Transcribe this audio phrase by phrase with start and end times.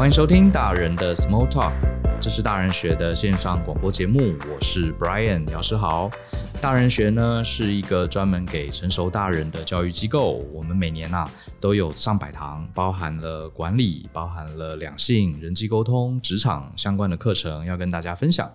[0.00, 1.72] 欢迎收听大人的 Small Talk，
[2.18, 4.32] 这是大人学的线上广播节目。
[4.50, 6.10] 我是 Brian 姚诗豪。
[6.58, 10.42] 大人学呢是一个专门给成熟大人的教育机构。
[10.54, 18.50] 我们每年啊都有上百堂，包含了管理、包含了两性、人际沟通、职场相关的课程，要跟大家分享。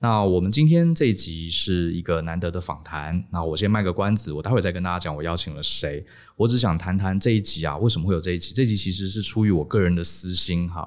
[0.00, 3.24] 那我们今天这一集是一个难得的访谈。
[3.32, 6.04] 那我先卖个关子，我待会再跟大家讲我邀请了谁。
[6.36, 8.52] 我只想谈谈这一集啊，为什么会有这一集？
[8.52, 10.86] 这集其实是出于我个人的私心哈。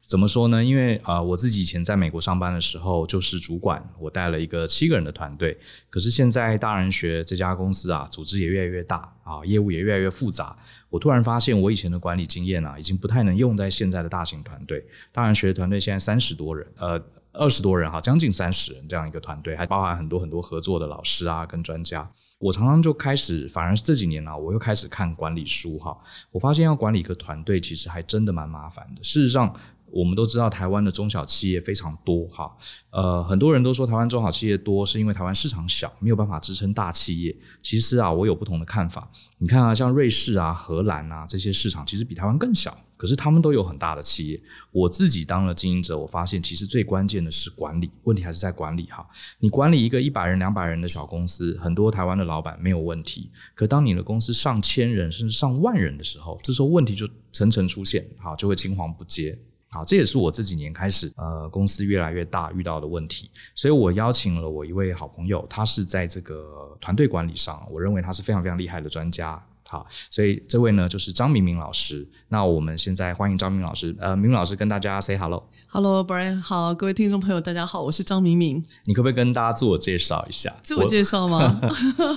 [0.00, 0.64] 怎么说呢？
[0.64, 5.56] 因为啊、呃，我自己以前在美国上班的时候就是主管，我带了一个七个人的团队。
[5.88, 10.56] 可是现在大人学这家公司啊，组织也越来越大啊，业务也越来越复杂。
[10.88, 14.84] 我突然发现，我以前的管理经验啊，已经不太能用在现在的大型团队。
[15.12, 17.00] 大人学的团队现在三十多人，呃。
[17.36, 22.10] 二十多人哈，将近三十人这样一个团队，还包含很多很多合作的老师啊，跟专家。
[22.38, 25.96] 我常常就开始，反而是这几年啊，我又开始看管理书哈。
[26.30, 29.02] 我发现要管理一个团队，其实还真的蛮麻烦的。
[29.02, 29.54] 事实上，
[29.90, 32.54] 我们都知道台湾的中小企业非常多哈，
[32.90, 37.34] 呃，很多人都说台湾中小企业多是因为台湾市场小，没有办法支撑大企业。
[37.62, 39.08] 其实啊，我有不同的看法。
[39.38, 44.40] 你看啊，像瑞士啊、荷兰啊这些市场，其实比台湾更小，可是他们都有很大的企业。
[44.72, 49.06] 我自己当了经营者，我发现其实最关键的是管理，问题还是在管理哈。
[49.38, 59.38] 你管理一个一百人、两百人的小公司，很多台湾的老板没有问题，可当你的公司上千人甚至上万人的时候，这时候问题就层层出现，好，就会青黄不接。
[59.68, 69.44] 好，这也是我这几年开始，呃，公司越来越大遇到的问题，所以我邀请了我一位好朋友，他是在这个团队管理上，我认为他是非常非常厉害的专家。
[69.68, 72.06] 好，所以这位呢就是张明明老师。
[72.28, 75.42] 那我们现在欢迎张明明老师，呃，明明老师跟大家 say hello。
[75.68, 78.64] Hello，Brian，好，各位听众朋友，大家好，我是张明明。
[78.84, 80.54] 你可不可以跟大家自我介绍一下？
[80.62, 81.60] 自我介绍吗？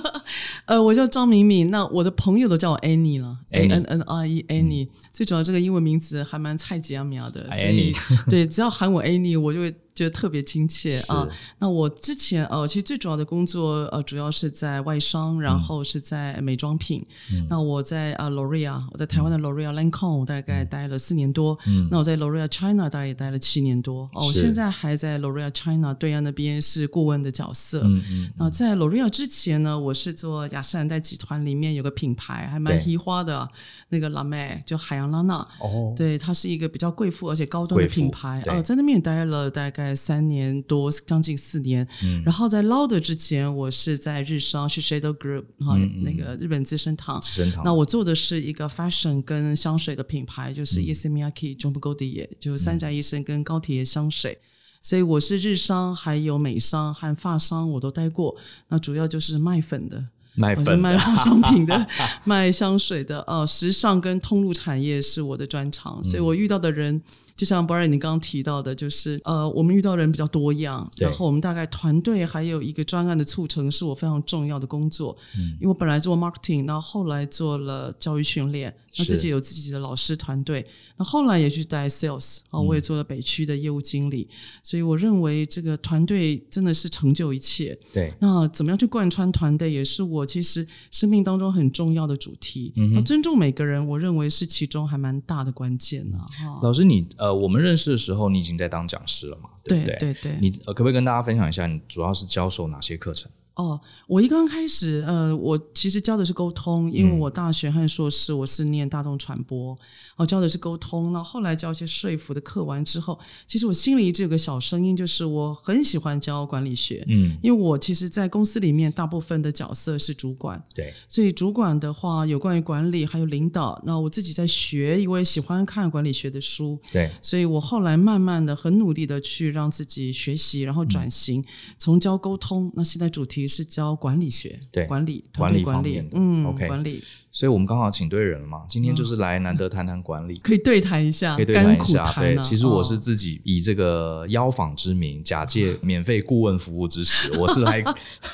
[0.66, 4.88] 呃，我叫张明明，那我的朋友都叫我 Annie 了，A N N I E，Annie。
[5.12, 7.92] 最主要这个英文名字还蛮菜鸡啊苗的，所以
[8.30, 9.74] 对，只要喊我 Annie，我就会。
[10.00, 11.28] 觉得特别亲切啊！
[11.58, 17.04] 那我之前呃，其实最主要的工作呃，主要是在外商，然后是在美妆品。
[17.30, 21.58] 嗯、那我在啊 L'Oreal，我在台湾的 L'Oreal Lancome 大概待了四年多。
[21.66, 24.08] 嗯、那我在 L'Oreal China 大概也待了七年多。
[24.14, 27.82] 哦，我现在还在 L'Oreal China 对岸那边是顾问的角色。
[27.84, 28.30] 嗯嗯。
[28.38, 33.46] 那在 L'Oreal 之前呢，我是做雅诗兰黛集团里面有个品牌还蛮提花的，
[33.90, 35.46] 那个 La Mer 就海洋拉娜。
[35.58, 35.92] 哦。
[35.94, 38.42] 对，它是一个比较贵妇而且高端的品牌。
[38.46, 39.89] 哦，在那边也待了大概。
[39.94, 41.86] 三年多，将近四年。
[42.02, 47.20] 嗯、然后在 Lauder 之前，我是在日商，是 Shadow Group 哈、那个日本资生堂。
[47.20, 47.62] 资生堂。
[47.64, 54.32] 那我做的是一个 fashion 跟香水的品牌，就是 Jean Paul Gaultier 就是三宅一生跟高缇香水。
[54.32, 54.44] 嗯、
[54.82, 58.36] 所以我是日商，还有美商和发商，我都待过。
[58.68, 61.86] 那主要就是卖粉的，卖粉的、卖化妆品的、
[62.24, 63.20] 卖香水的。
[63.22, 67.02] 呃，时尚跟通路产业是我的专长，所以我遇到的人。
[67.40, 75.16] 就像 Brian 你刚刚提到的，就是呃，我们遇到人比较多样，然后我们大概团队还有一个专案的促成是我非常重要的工作。
[75.38, 80.66] 嗯，因为我本来做 marketing，然后后来做了教育训练，那自己有自己的老师团队，
[80.98, 87.74] 那后来也去带 sales，啊，我也做了北区的业务经理，嗯，所以我认为这个团队真的是成就一切。
[87.90, 92.74] 对，那怎么样去贯穿团队，也是我其实生命当中很重要的主题。
[92.76, 96.18] 嗯，那尊重每个人，我认为是其中还蛮大的关键呢。
[96.38, 97.29] 哈，老师你呃。
[97.32, 99.50] 我们认识的时候，你已经在当讲师了嘛？
[99.64, 99.96] 对不对？
[99.98, 100.38] 对对对。
[100.40, 103.30] 你可不可以跟大家分享一下，你主要是教授哪些课程？
[103.60, 109.76] 哦，我一刚开始，呃，我其实教的是沟通，因为我大学和硕士我是念大众传播，
[110.16, 111.12] 我、嗯、教的是沟通。
[111.12, 131.44] 那后来教一些说服的课完之后，其实我心里一直有个小声音，就是我很喜欢教管理学，嗯，因为我其实，在公司里面大部分的角色是主管，对，所以主管的话有关于管理还有领导，那我自己在学，我也喜欢看管理学的书，对，所以我后来慢慢的很努力的去让自己学习，然后转型，
[131.76, 133.49] 从、嗯、教沟通，那现在主题。
[133.50, 137.02] 是教管理学，对管理管理，管理嗯，OK，管理。
[137.32, 142.02] 所以我们刚好请对人了嘛，今天就是来难得谈谈管理，可以对谈一下，可以对谈一下。
[142.16, 147.82] 对，其实我是自己以这个邀访之名，假借 免费顾问服务之实，我是来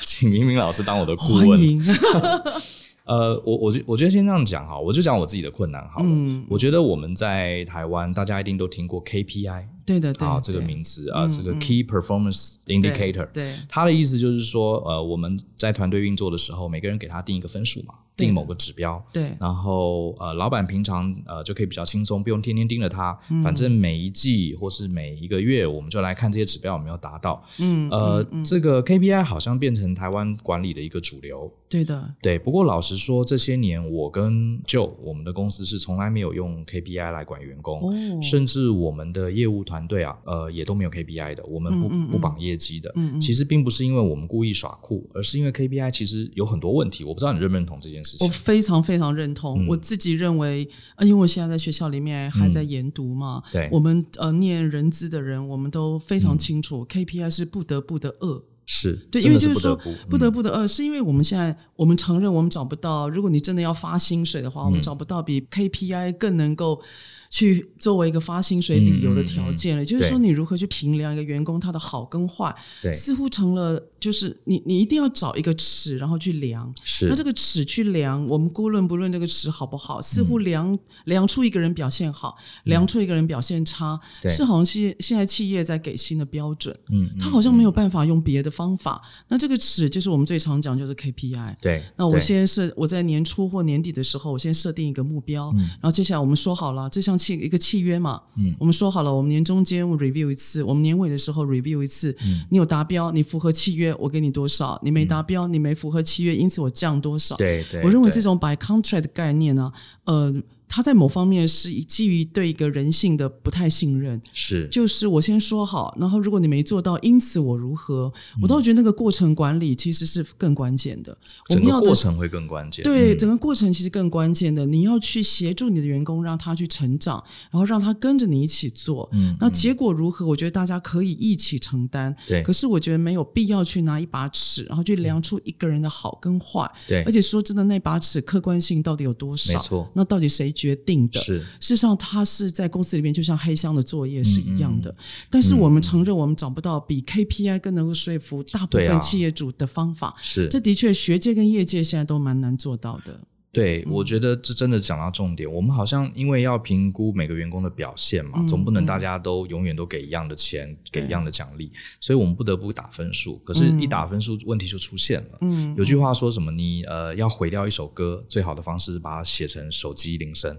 [0.01, 1.59] 请明明老师当我的顾问。
[3.07, 6.05] 呃，我我我觉得先这样讲哈，我就讲我自己的困难好了。
[6.07, 9.65] 嗯，我觉得我们在台湾，大家一定都听过 KPI。
[9.85, 17.93] 对的，对啊，这个名词啊，这个 Key Performance Indicator，对，它的意思就是说，呃，我们在团队运作的时候，每个人给他定一个分数嘛。
[18.17, 27.43] 定某个指标，对，然后呃，老板平常呃就可以比较轻松，不用天天盯着他，嗯、反正每一季或是每一个月，我们就来看这些指标有没有达到。
[27.59, 31.51] 嗯，呃，嗯嗯、这个 KPI 好像变成台湾管理的一个主流。
[31.69, 32.39] 对的，对。
[32.39, 42.93] 不过老实说，这些年我跟 Joe 我们的公司是从来没有用 KPI 来管员工，哦、甚至我们的业务团队啊，呃，也都没有 KPI 的，我们不、不绑业绩的。
[43.19, 47.03] 其实并不是因为我们故意耍酷，而是因为 KPI 其实有很多问题。
[47.03, 48.27] 我不知道你认不认同这件事情。
[48.27, 49.63] 我非常非常认同。
[49.63, 58.43] 嗯、我自己认为，呃，因为我现在在学校里面还在研读嘛，嗯、对，我们呃念人资的人，我们都非常清楚、嗯、KPI 是不得不的恶。
[58.69, 66.81] 是对，因为就是说不得不的恶，是因为我们现在我们承认我们找不到，如果你真的要发薪水的话，我们找不到比 KPI 更能够。
[67.29, 76.73] 去作为一个发薪水理由的条件了，就是说你如何去评量一个员工他的好跟坏，对似乎成了就是你你一定要找一个尺，然后去量。
[76.83, 86.73] 是，那这个尺去量，我们姑论不论这个尺好不好，似乎量、嗯、量出一个人表现好，量出一个人表现差，嗯、是好像现现在企业在给新的标准。
[86.91, 89.01] 嗯，他好像没有办法用别的方法。
[89.03, 91.55] 嗯、那这个尺就是我们最常讲就是 KPI。
[91.61, 97.17] 对，那我先是我在年初或年底的时候，我先设定一个目标，嗯、然后接下来我们说好了这项。
[97.17, 107.35] 契一个契约嘛，嗯，我们说好了，我们年中间我 review 一次，我们年尾的时候 review 一次，嗯，你有达标，你符合契约，我给你多少；你没达标，你没符合契约，因此我降多少。
[107.37, 109.71] 对对，我认为这种 by contract 的概念呢，
[110.05, 110.33] 呃。
[110.67, 118.11] 他在某方面是基于对一个人性的不太信任，是，就是我先说好，然后如果你没做到，因此我如何？
[118.35, 121.17] 嗯、我倒觉得那个过程管理其实是更关键的。
[121.49, 122.83] 整个过程会更关键。
[122.83, 129.09] 对，嗯、整个过程其实更关键的，你要去协助你的员工，让他去成长，然后让他跟着你一起做。
[129.13, 130.25] 嗯，那结果如何？
[130.25, 132.13] 我觉得大家可以一起承担。
[132.27, 136.69] 对，可是我觉得没有必要去拿一把尺，然后去量出一个人的好跟坏。
[136.87, 139.53] 对，而且说真的，那把尺客观性到底有多少？
[139.53, 139.89] 没错。
[139.93, 141.19] 那到底谁决定的？
[141.19, 144.93] 是，事实上，它是在公司里面，就像黑箱的作业是一样的。
[145.29, 150.15] 但是我们承认，我们找不到比 KPI 更能够说服大部分企业主的方法。
[150.21, 153.19] 是、啊，这的确学界跟业界现在都蛮难做到的。
[153.57, 155.51] 对，我觉得这真的讲到重点。
[155.51, 163.37] 我们好像因为要评估每个员工的表现嘛，总不能大家都永远都给一样的钱，给一样的奖励，所以我们不得不打分数。
[163.43, 165.39] 可是，一打分数，问题就出现了。
[165.41, 166.51] 嗯，有句话说什么？
[166.51, 170.55] 你呃要毁掉一首歌，最好的方式是把它写成手机铃声。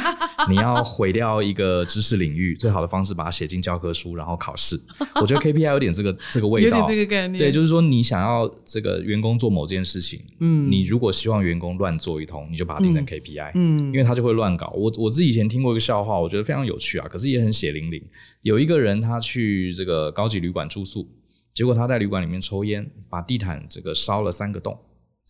[0.50, 4.78] 你要毁掉一个知识领域，最好的方式把它写进教科书，然后考试。
[5.22, 7.38] 我觉得 KPI 有点这个这个味道，有点这个概念。
[7.38, 12.41] 对，就是说你想要这个员工做某件事情，嗯，你如果希望员工乱做一通。
[12.50, 14.68] 你就把它定成 KPI，嗯，因为他就会乱搞。
[14.76, 18.02] 我我自己以前听过一个笑话，我觉得非常有趣啊，可是也很血淋淋。
[18.42, 21.08] 有一个人他去这个高级旅馆住宿，
[21.54, 24.78] 结果他在旅馆里面抽烟，把地毯这个烧了三个洞，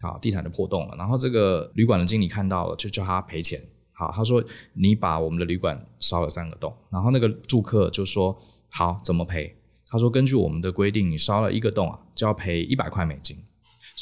[0.00, 0.94] 好，地毯就破洞了。
[0.96, 3.60] 然后这个旅馆的经理看到了，就叫他赔钱。
[3.92, 4.42] 好，他说
[4.74, 8.36] 你把我们的旅馆烧了三个洞，然后那个住客就说
[8.68, 9.54] 好，怎么赔？
[9.86, 13.36] 他说根据我们的规定，你烧了一个洞啊，就要赔一百块美金。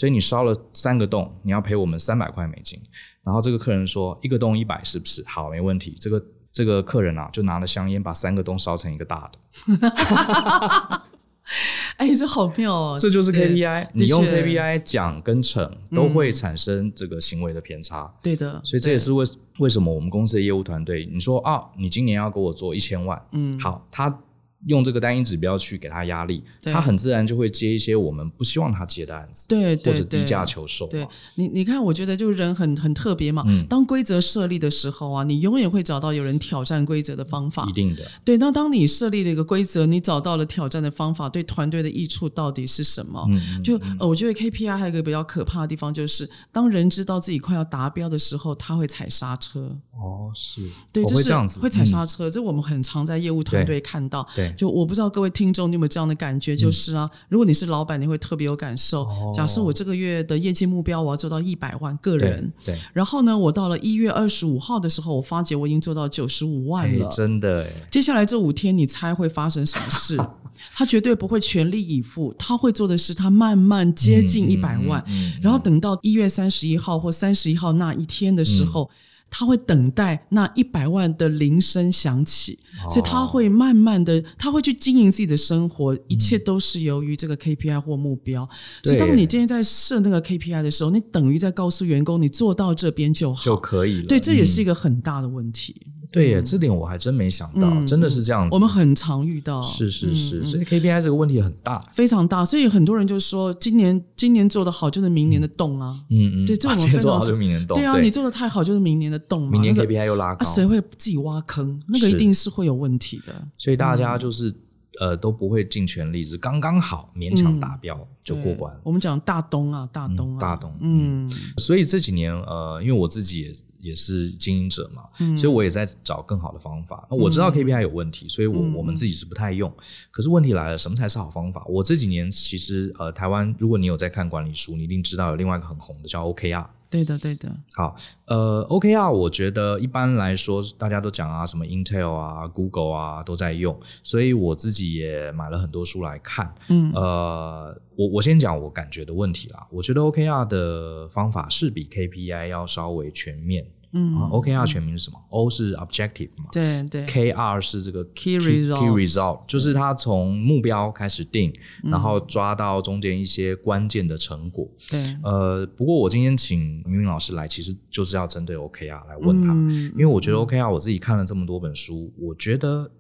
[0.01, 2.81] 所以你烧了三个洞，你要赔我们三百块美金。
[3.23, 5.23] 然后这个客人说一个洞一百是不是？
[5.27, 5.95] 好，没问题。
[6.01, 11.03] 这个这个客人啊，就拿了香烟把三个洞烧成一个大的。
[11.99, 12.97] 哎，这好妙哦！
[12.99, 18.11] 这就是 KPI，你用 KPI 讲跟惩都会产生这个行为的偏差。
[18.23, 19.23] 对的，所以这也是为
[19.59, 24.19] 为什么我们公司的业务团队，你说啊，你今年要给我做一千万，嗯，好，他。
[24.67, 30.87] 用这个单一指标去给他压力，对他很自然就会接一些我们不希望他接的案子，对，或者低价求售。
[30.89, 33.43] 对，你你看，我觉得就是人很很特别嘛。
[33.47, 37.67] 嗯、当规则设立的时候啊，你永远会找到有人挑战规则的方法。
[37.69, 38.03] 一定的。
[38.25, 43.25] 对，那当你设立了一个规则，你找到了挑战的方法，对团队的益处到底是什么？
[43.31, 49.75] 嗯、就呃，我觉得 KPI 还有一个比较可怕的地方，就是当人知道自己快要达标的时候，他会踩刹车。
[49.93, 50.63] 哦，是。
[50.93, 52.29] 对，就是会这样子，会踩刹车。
[52.29, 54.27] 嗯、这我们很常在业务团队看到。
[54.35, 54.50] 对。
[54.53, 55.31] 对就我不知道各位。
[55.31, 56.57] 听众，你有没有这样的感觉？
[56.57, 59.09] 就是啊，如果你是老板，你会特别有感受。
[59.33, 62.77] 假设我这个月的业绩目标我要做到一百万个人，对。
[62.93, 67.67] 然后呢，我到了一月二十五号的时候，我发觉我已经做到九十五万了，真的。
[67.89, 70.19] 接下来这五天，你猜会发生什么事？
[70.75, 75.03] 他绝对不会全力以赴，他会做的是，他慢慢接近一百万，
[75.41, 78.91] 然后等到一月三十一号或三十一号那一天的时候。
[79.31, 88.43] 他会等待那一百万的铃声响起，哦、所以他会慢慢的，他会去经营自己的生活，一切都是由于这个 KPI 或目标。
[88.43, 88.49] 嗯、
[88.85, 94.07] 所以当你今天在设那个 KPI 的时候，你等于在告诉员工，你做到这边就好，就可以了。
[94.07, 95.75] 对，这也是一个很大的问题。
[96.11, 98.55] 嗯对耶，这点我还真没想到，嗯、真的是这样子。
[98.55, 102.45] 我们很常遇到，是是是，嗯、所以 KPI 这个问题很大，非常大。
[102.45, 106.01] 所以很多人就说，今年今年做的好，就是明年的洞啊。
[106.11, 107.77] 嗯嗯，对，这种非常做好就明年洞。
[107.77, 109.51] 对啊，你做的太好，就是明年的洞嘛。
[109.51, 111.81] 明年 KPI 又拉高，谁、那个啊、会自己挖坑？
[111.87, 113.47] 那个一定是会有问题的。
[113.57, 114.53] 所以大家就是。
[114.99, 118.77] 呃，都不会尽全力，是刚刚好勉强达标、嗯、就过关。
[118.83, 121.33] 我们讲大东啊，大东啊，嗯、大东，嗯。
[121.57, 127.07] 所以这几年，呃，因为我自己也也是经营者嘛，嗯、所以我也在找更好的方法。
[127.11, 129.73] 那我知道 KPI 有问题，所以我、嗯、我们自己是不太用。
[130.11, 131.65] 可是问题来了，什么才是好方法？
[131.67, 136.67] 我这几年其实，呃，台湾，如果你有在看管理书，你一定知道有另外一个很红的叫 OKR。
[136.91, 137.49] 对的，对的。
[137.75, 137.95] 好，
[138.27, 146.53] 呃，OKR，我觉得一般来说，大家都讲啊，什么 Intel 啊、Google 啊都在用，所以我自己也买了很多书来看。
[146.69, 149.67] 嗯，呃，我我先讲我感觉的问题啦。
[149.71, 153.65] 我觉得 OKR 的方法是比 KPI 要稍微全面。
[153.93, 156.45] 嗯，OKR 全名是什么？O 是 objective 嘛？
[156.53, 157.05] 对对。
[157.07, 164.69] KR 是这个 key result，key result 就是它从目标开始定，然后抓到中间一些关键的成果。
[164.89, 165.03] 对。
[165.23, 169.53] 呃，不过我今天请明明老师来，其实就是要针对 OKR 来问他，
[169.93, 172.91] 因为我觉得 OKR 我自己看了这么多本书，我觉得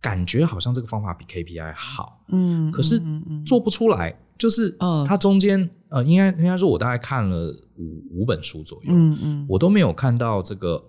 [0.00, 2.24] 感觉好像这个方法比 KPI 好。
[2.28, 2.70] 嗯。
[2.70, 3.00] 可是
[3.44, 4.18] 做不出来。
[4.38, 10.84] 就是，呃，它中间，呃，应该应该说，我大概看了五五本书左右，嗯嗯，我都没有看到这个。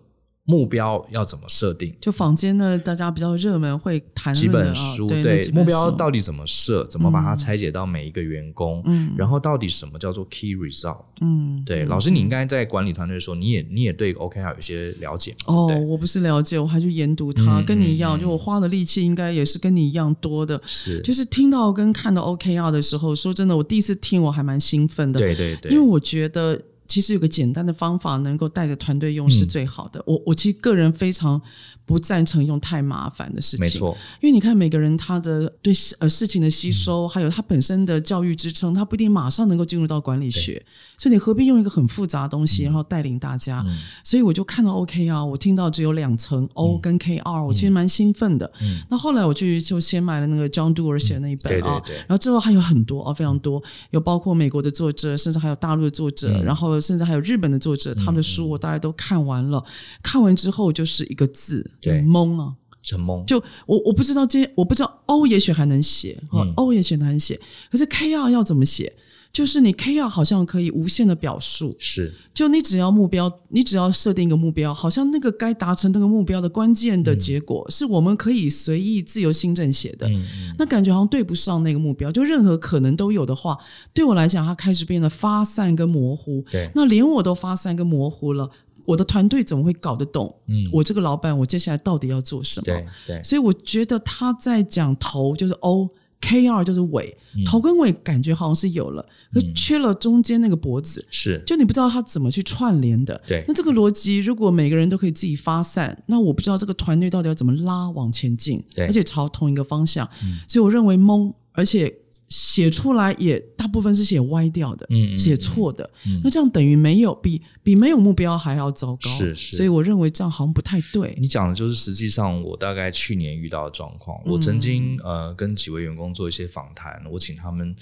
[0.49, 1.93] 目标要怎么设定？
[2.01, 6.83] 就坊间呢，大家比较热门会谈几本书，对，目标到底怎么设？
[6.87, 8.81] 怎么把它拆解到每一个员工？
[8.85, 10.97] 嗯，然后到底什么叫做 key result？
[11.21, 15.67] 嗯，对，老师，你应该在管理团队的时候，你也你也对 OKR 有些了解哦。
[15.87, 20.59] 我不是了解，我还去研读它，跟你一样，就我花的力气应该也是跟你一样多的。
[20.65, 25.19] 是，就是听到跟看到 OKR 的时候，说真的，我第一次听我还蛮兴奋的。
[25.19, 26.59] 对对对，因为我觉得。
[26.89, 30.00] 其实有个简单的方法，能够带着团队用是最好的。
[30.01, 31.41] 嗯、我我其实个人非常
[31.89, 33.98] 不赞成用太麻烦的事情，没错。
[34.22, 40.63] 因为你看每个人他的对呃事情的吸收，嗯、还有他本身的教育支撑，他不一定马上能够进入到管理学，
[41.00, 43.63] 所以你何必用一个很复杂的东西，然后带领大家？
[43.67, 48.51] 嗯、所以我就看到 OK 啊我听到只有两层 O 跟 KR，、嗯、我其实蛮兴奋的。
[48.62, 56.79] 嗯、那后来我去就先买了那个 John Doerr 写的那一本啊，对对对，然后之后还有很多啊，非常多，有包括美国的作者，甚至还有大陆的作者，嗯、然后。
[56.79, 59.58] 甚至还有日本的作者，他们的书我大概都看完了。
[59.60, 59.72] 嗯、
[60.03, 63.24] 看完之后就是一个字，对，懵啊，成懵。
[63.25, 67.39] 就我我不知道这些，我不知道 O 也许还能写，嗯、O 也许还能写，
[67.71, 68.93] 可是 KR 要怎么写？
[69.31, 80.09] 就是你 KR 好像可以无限的表述，是，就你只要目标，你只要设定一个目标，好像那个该达成那个目标的关键的结果，嗯、是我们可以随意自由心证写的。
[80.09, 83.55] 嗯嗯、那感觉好像对不上那个目标，就任何可能都有的话，
[83.93, 86.43] 对我来讲，它开始变得发散跟模糊。
[86.50, 88.50] 对，那连我都发散跟模糊了，
[88.89, 90.36] 我的团队怎么会搞得懂？
[90.48, 92.65] 嗯，我这个老板，我接下来到底要做什么？
[92.65, 95.89] 对，对，所以我觉得他在讲头就是 O。
[96.22, 103.19] KR 就是尾，头跟尾感觉好像是有了，嗯、可是缺了中间那个脖子，是，就你不知道它怎么去串联的。
[103.25, 111.96] 对，那这个逻辑如果每个人都可以自己发散，那我不知道这个团队到底要怎么拉往前进，对，而且朝同一个方向，嗯、所以我认为懵，而且。
[112.29, 121.15] 写出来也大部分是写歪掉的，嗯，写错的，嗯，那这样等于没有，比比没有目标还要糟糕，是是，所以我认为这样好像不太对。
[121.19, 124.21] 你讲的就是实际上我大概去年遇到的状况。
[124.25, 127.75] 我曾经呃跟几位员工做一些访谈，我请他们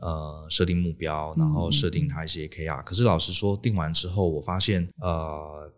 [0.00, 2.82] 呃设定目标，然后设定他一些 KR。
[2.84, 5.70] 可是老实说，定完之后我发现呃。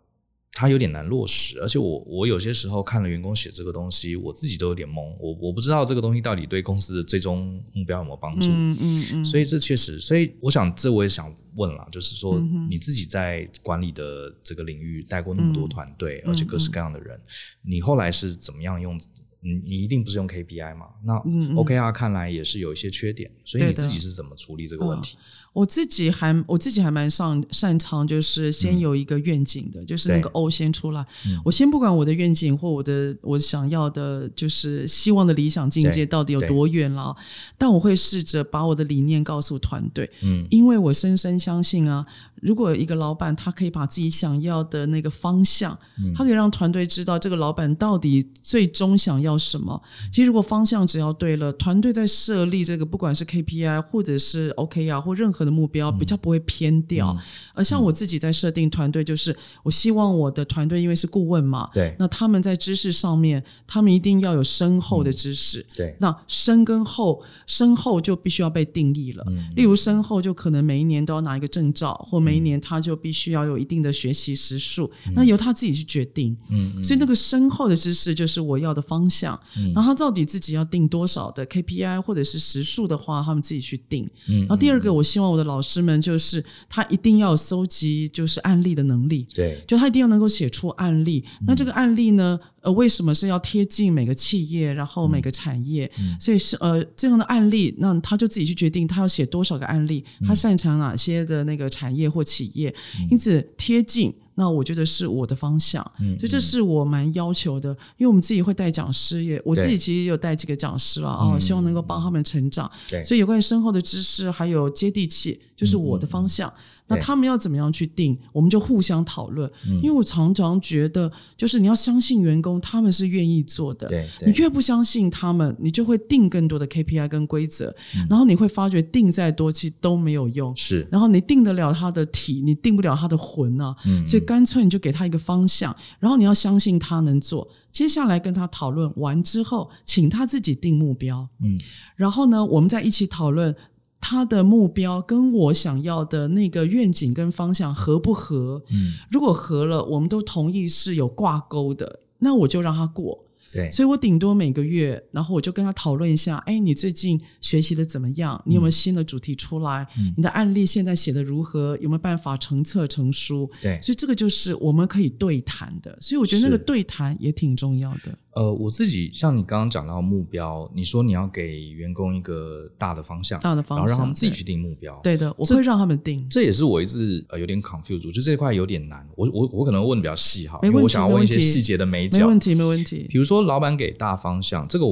[0.54, 8.50] 它有点难落实，而且我我有些时候看了员工写这个东西，我自己都有点懵，我我不知道这个东西到底对公司的最终目标有没有帮助。
[8.52, 9.25] 嗯嗯嗯。
[9.25, 17.18] 所以这确实，所以我想这我也想问了，就是说你自己在管理的这个领域带过那么多团队，而且各式各样的人，
[17.62, 19.00] 你后来是怎么样用？
[19.44, 20.87] 你你一定不是用 KPI 嘛？
[21.04, 21.14] 那
[21.54, 25.18] OKR 看来也是有一些缺点，所以你自己是怎么处理这个问题？
[25.52, 31.02] 我自己还我自己还蛮擅擅长，就是先有一个愿景的，嗯、就是那个 O 先出来。
[31.26, 37.14] 嗯、我先不管我的愿景或我的我想要的，就是希望的理想境界到底有多远了，
[37.59, 40.11] 但我会试着把我的理念告诉团队。
[40.23, 42.06] 嗯，因为我深深相信啊，
[42.40, 49.80] 如果一个老板他可以把自己想要的那个方向，嗯、他可以让团队知道这个老板到底最终想要什么。
[50.11, 57.11] 其实如果方向只要对了，团队在设立这个不管是 KPI 或者是 OK 啊或任何合的目标，嗯、比较不会偏掉。
[57.11, 57.18] 嗯、
[57.54, 65.61] 而像我自己在设定团队，就是我希望我的团队因为是顾问嘛，对，那他们在知识上面，他们一定要有深厚的知识。
[65.61, 69.25] 嗯、对，那深跟厚，深厚就必须要被定义了。
[69.28, 76.37] 嗯、例如深厚就可能每一年都要拿一个证照，或每一年他就必须要有一定的学习时数，嗯、那由他自己去决定。
[76.50, 79.38] 嗯，所以那个深厚的知识就是我要的方向。
[79.56, 84.08] 嗯，然后他到底自己要定多少的 KPI 或者是时数的话，他们自己去定。
[84.28, 89.27] 嗯，然后第二个，我希望我的老师们就是他一定要搜集就是案例的能力。
[89.35, 91.25] 对，就他一定要能够写出案例。
[91.41, 95.91] 嗯、那这个案例呢，呃，为什么是要贴近每个企业，然后每个产业？
[95.99, 104.15] 嗯、所以是呃这样的案例，那他就自己去决定他要写多少个案例，他擅长哪些的那个产业或企业，嗯、因此贴近。
[104.35, 112.71] 那我觉得是我的方向，嗯，所以这是我蛮要求的，因为我们自己会带讲师，也我自己其实也有带几个讲师了啊，希望能够帮他们成长。
[112.89, 116.53] 对，所以有关于深厚的知识还有接地气，就是我的方向。
[116.92, 119.50] 那他们要怎么样去定，我们就互相讨论。
[119.82, 123.88] 因为我常常觉得，就是你要相信员工，他们是愿意做的。
[123.88, 127.75] 对，你越不相信他们，你就会定更多的 KPI 跟规则，
[128.08, 130.54] 然后你会发觉定再多其实都没有用。
[130.54, 133.75] 是，然后你定得了他的体，你定不了他的魂啊。
[133.87, 137.49] 嗯，所以干脆你就给他一个方向，然后你要相信他能做。
[137.70, 141.26] 接下来跟他讨论完之后，请他自己定目标。
[141.42, 141.58] 嗯，
[141.96, 143.54] 然后呢，我们再一起讨论。
[144.02, 148.61] 他的目标跟我想要的那个愿景跟方向合不合？
[148.71, 153.26] 嗯，如果合了，我们都同意是有挂钩的，那我就让他过。
[153.52, 158.42] 对，所以我顶多每个月，然后我就跟他讨论一下，哎，你最近学习的怎么样？
[158.47, 159.87] 你有没有新的主题出来？
[159.99, 161.76] 嗯，你的案例现在写的如何？
[161.80, 163.49] 有没有办法成册成书？
[163.61, 165.97] 对，所以这个就是我们可以对谈的。
[166.00, 168.18] 所以我觉得那个对谈也挺重要的。
[168.35, 174.99] 呃，我自己像你刚刚讲到目标，你说你要给员工一个大的方向，大的方向，然后让他们自己去定目标。
[175.03, 176.27] 对，对的，我会让他们定。
[176.31, 179.07] 这，这也是我一直呃有点 confused，就这块有点难。
[179.17, 181.85] 我我我可能问的比较细哈，因为我想要问一些细节的。
[181.85, 183.07] 没问题，没问题。
[183.11, 184.87] 比如说，老板给大方向，这个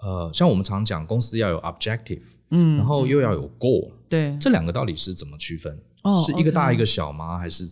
[0.00, 5.78] 呃，像我们常讲，公司要有 objective，嗯，然后又要有 goal，对，这两个到底是怎么区分？
[6.04, 7.36] 哦，是一个大一个小吗？
[7.36, 7.64] 还是？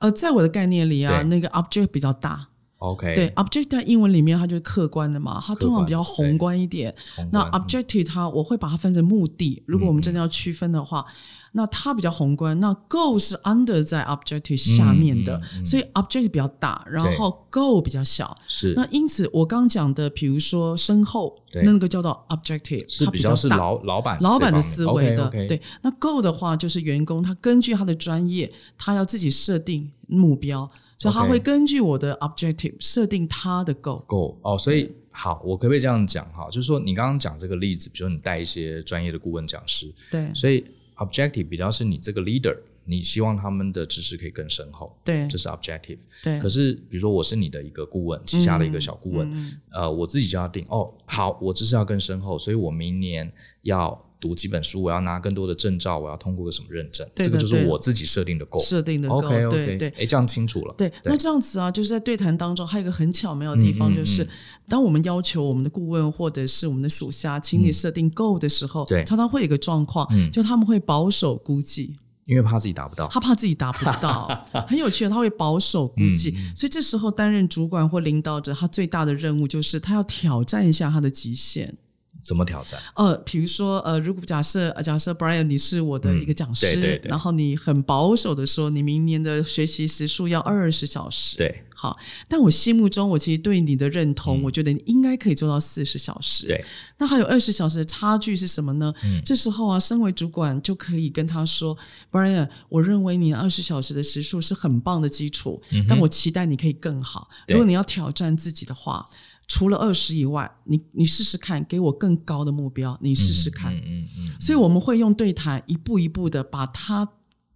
[0.00, 2.48] 呃，在我的概念里啊，那个 object 比较大。
[2.78, 6.94] OK，对，object 在英文里面它就是客观的嘛，它通常比较宏观一点。
[7.32, 11.04] 那 objective 它我会把它分成目的，如果我们真的要区分的话，
[11.52, 12.60] 那它比较宏观。
[12.60, 18.36] 那 goal 是 under 在 objective 下面的，所以 objective 比较大，然后 goal 比较小。
[18.46, 18.74] 是。
[18.76, 25.28] 那因此我刚讲的，比如说身后，那个叫做 objective，是比较是老老板老板的思维的。
[25.30, 25.60] 对。
[25.82, 30.70] 那 goal 的话，就是员工他根据他的专业，他要自己设定目标。
[30.98, 34.04] 所以他会根据我的 objective 设定他的 goal。
[34.06, 36.50] goal 哦，所以好，我可不可以这样讲哈？
[36.50, 40.64] 就是说，你刚刚讲这个例子，比如说你带一些专业的顾问讲师，对，所以
[40.96, 45.98] objective 比较是你这个 leader，你希望他们的知识可以更深厚，对，这是 objective。
[46.24, 54.04] 对，可是比如说我是你的一个顾问，旗下的一个小顾问，嗯、呃，我自己就要定哦，好，我知识要更深厚，所以我明年要。
[54.20, 57.08] 读几本书，我要拿更多的证照，我要通过个什么认证？
[57.14, 58.62] 这个就是我自己设定的 goal。
[58.64, 59.08] 设定的。
[59.08, 60.74] OK OK，对，哎，这样清楚了。
[60.76, 64.26] 对，那这样子啊，就是在对谈当中还有一个很巧妙的地方，就是
[64.68, 74.26] 当我们要求我们的顾问或者是我们的属下，请你设定 goal 的时候，对，常常会有一个状况，就他们会保守估计，因为怕自己达不到，他怕自己达不到，
[74.66, 81.76] 很有趣的，他会保守估计，所以这时候担任主管或领导者，他最大的任务就是他要挑战一下他的极限。
[82.20, 82.80] 怎么挑战？
[82.94, 91.96] 呃，比如说，呃，如果假设，假设 Brian 你是我的一个讲师，嗯、对对对，然后你很保守的说，你明年的学习时数要二十小时，对，好，
[92.28, 96.64] 但我心目中，我其实对你的认同，嗯、我觉得你应该可以做到四十小时，对，
[96.98, 98.92] 那还有二十小时的差距是什么呢？
[99.04, 101.76] 嗯、这时候啊，身为主管就可以跟他说
[102.10, 107.28] ，Brian，我认为你二十小时的时数是很棒的基础，嗯、但我期待你可以更好。
[107.46, 109.06] 如果你要挑战自己的话。
[109.48, 113.74] 除了二十以外，你你试试看，给我更高的目标，你试试看。
[113.74, 114.40] 嗯嗯嗯。
[114.40, 117.08] 所以我们会用对谈一步一步的把他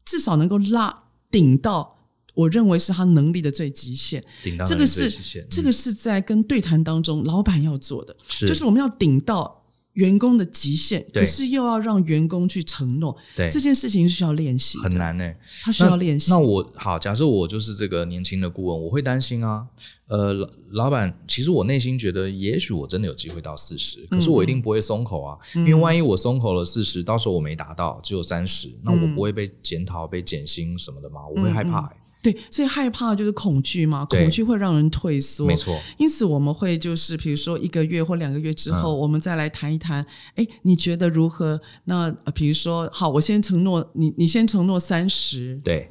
[0.04, 1.96] 至少能够拉顶到
[2.34, 4.24] 我认为是他能力的最极限。
[4.42, 5.06] 顶到这个是、
[5.38, 9.61] 嗯、这个是在跟对谈当中老板要做的，是就是我们要顶到。
[9.94, 15.36] 员工的极限，可是又要让员工去承诺，对这件事情是需要练习，很难呢、欸。
[15.62, 16.30] 他需要练习。
[16.30, 19.66] 那我好，假设我就是这个年轻的顾问，我会担心啊。
[20.08, 31.20] 呃，老老板，其实我内心觉得，也许我真的有机会到四十、嗯，可是我一定不会松口啊，嗯、因为万一我松口了四十，到时候我没达到，只有三十，那我不会被检讨、被减薪什么的吗？
[31.34, 31.96] 我会害怕、欸。
[32.22, 35.76] 对，所以害怕就是恐惧嘛，恐惧会让人退缩，没错。
[35.98, 40.06] 因此我们会就是比如说一个月或两个月之后，嗯、我们再来谈一谈，
[40.36, 41.60] 哎，你觉得如何？
[41.84, 45.90] 那比如说，好，我先承诺你，你先承诺三十，对。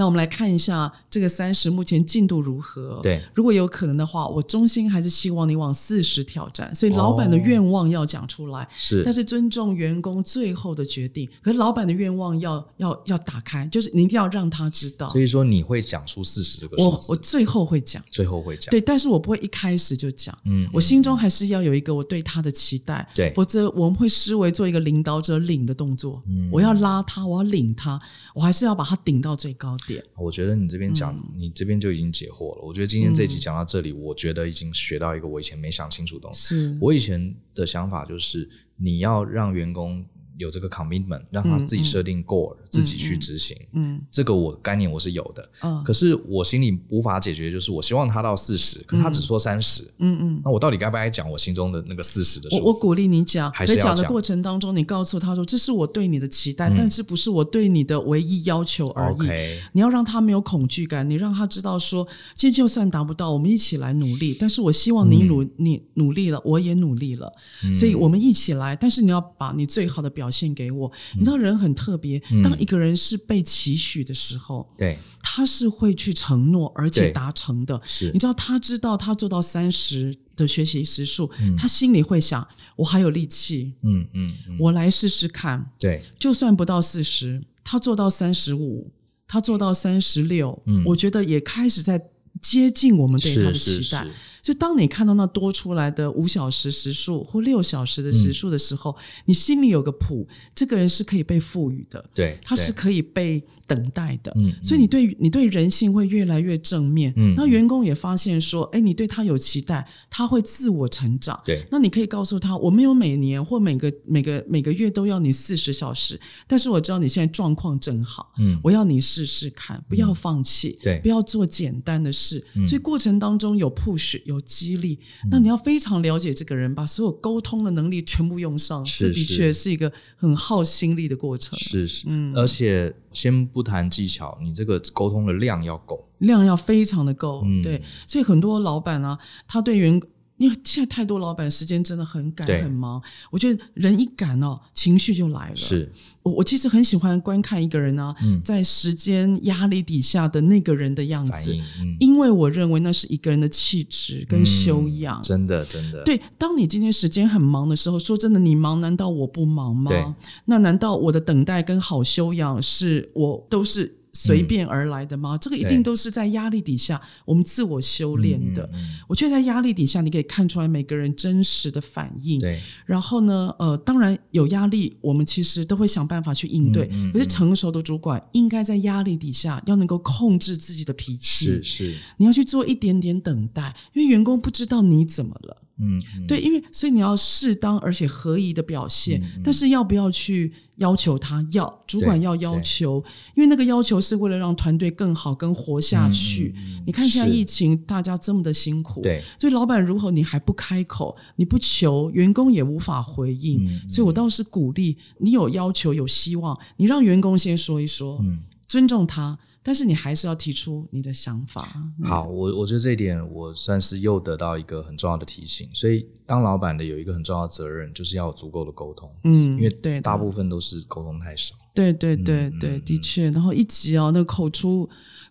[0.00, 3.00] 那我们来看一下这个三十目前进度如何？
[3.02, 6.74] 对，如果有可能的话，我衷心还是希望你往四十挑战。
[6.74, 11.28] 所以老板的愿望要讲出来，是、哦，但是尊重员工最后的决定。
[11.42, 15.10] 可是老板的愿望要要要打开，就是你一定要让他知道。
[15.10, 16.96] 所以说你会讲出四十这个数字？
[16.96, 18.70] 我我最后会讲，最后会讲。
[18.70, 20.34] 对，但是我不会一开始就讲。
[20.46, 23.06] 嗯，我心中还是要有一个我对他的期待。
[23.14, 26.22] 对，否则我们会视为做一个领导者领的动作。
[26.26, 28.00] 嗯，我要拉他，我要领他，
[28.34, 29.89] 我还是要把他顶到最高点。
[30.16, 30.54] 我觉得。
[30.54, 32.62] 你这边讲，嗯、你这边就已经解惑了。
[32.62, 36.76] 我觉得今天这一集讲到这里，嗯、我觉得已经学到一个我以前没想清楚的东西。
[36.80, 40.04] 我以前的想法就是，你要让员工。
[40.40, 43.56] 有这个 commitment，让他自己设定 goal，、嗯、自己去执行。
[43.72, 45.48] 嗯，嗯这个我概念我是有的。
[45.62, 49.82] 嗯，可是我心里无法解决，就是我希望他到四十，可是他只说三十。
[49.98, 52.62] 嗯嗯，那我到底该不该讲我心中的那个四十的数字？
[52.62, 53.90] 我我鼓励你讲，还是讲。
[54.00, 59.58] 的过程当中，你告诉他说：“这是我对你的期待，嗯、但是不是我对你的唯一要求而已。
[59.72, 64.36] 你要让他没有恐惧感，你让他知道说，今天就算达不到，我们一起来努力。
[64.38, 67.30] 但是我希望你努、嗯、你努力了，我也努力了，
[67.64, 68.76] 嗯、所以我们一起来。
[68.76, 77.80] 但是你要把你最好的表现给我。”你知道人很特别，当一个人是被期许的时候，嗯、对，他是会去承诺而且达成的。
[77.84, 84.56] 是，你知道他知道他做到三十的学习时数，嗯、他心里会想：我还有力气，嗯嗯，嗯。
[84.58, 85.70] 我来试试看。
[85.78, 88.90] 对，就算不到四十，他做到三十五，
[89.26, 92.09] 他做到三十六，我觉得也开始在
[92.40, 94.06] 接近我们对他的期待。
[94.42, 124.20] 就当你看到那多出来的五小时时数或六小时的时数的时候，嗯、你心里有个谱，这个人是可以被赋予的，对，他是可以被等待的，嗯，所以你对你对人性会越来越正面，嗯，那员工也发现说，哎，你对他有期待，他会自我成长，对，那你可以告诉他，我没有每年或每个每个每个月都要你四十小时，但是我知道你现在状况正好，嗯，我要你试试看，不要放弃，对，不要做简单的事，所以过程当中有 push。
[124.24, 124.98] 有激励，
[125.30, 131.58] 那你要非常了解这个人，把所有沟通的能力全部用上，是这的确是一个很耗心力的过程。
[131.58, 137.42] 是是，嗯，而且先不谈技巧，你这个沟通的量要够，量要非常的够。
[137.44, 140.08] 嗯、对，所以很多老板啊，他对员工。
[140.40, 143.00] 因为现在太多老板时间真的很赶很忙，
[143.30, 145.54] 我觉得人一赶哦，情绪就来了。
[145.54, 155.20] 是，我我其实很喜欢观看一个人啊，嗯、在时间压力底下的那个人的样子，嗯、因为我认为那是一个人的气质跟修养。
[155.20, 156.02] 嗯、真的，真的。
[156.04, 160.16] 对，当你今天时间很忙的时候，说真的，你忙难道我不忙吗？
[160.46, 163.99] 那难道我的等待跟好修养是我都是？
[164.22, 165.36] 随便而来的吗？
[165.36, 168.68] 嗯、这个一定都是在压力底下我们自我修炼的。
[169.08, 172.38] 我觉得在压力底下，你可以看出来每个人真实的反应。
[172.38, 172.60] 对。
[172.84, 176.90] 然后呢，呃，当然有压力，我们其实都会想办法去应对。
[177.12, 181.46] 可是成熟的主管应该在压力底下要能够控制自己的脾气。
[181.46, 181.96] 是是。
[182.18, 185.62] 你要去做一点点等待，因为员工不知道你怎么了。
[185.80, 193.02] 嗯，嗯对，因为所以你要适当而且合宜的表现，但是要不要去要求他要主管要要求？
[193.34, 196.54] 因为那个要求是为了让团队更好、跟活下去。
[196.86, 203.68] 你看现在疫情，大家这么的辛苦，对，所以老板如何你还不开口，你不求，员工也无法回应。
[203.88, 209.38] 所以我倒是鼓励你有要求、有希望，你让员工先说一说，嗯、尊重他。
[209.62, 211.66] 但是你还是要提出你的想法。
[212.02, 215.68] 好，我我觉得这一点我算是又得到一个很重要的提醒。
[215.74, 219.10] 所以当老板的有一个很重要的责任，就是要有足够的沟通。
[219.24, 221.54] 嗯，因为对大部分都是沟通太少。
[221.74, 223.30] 对对对对，的确。
[223.30, 224.88] 然后一集哦，那口出。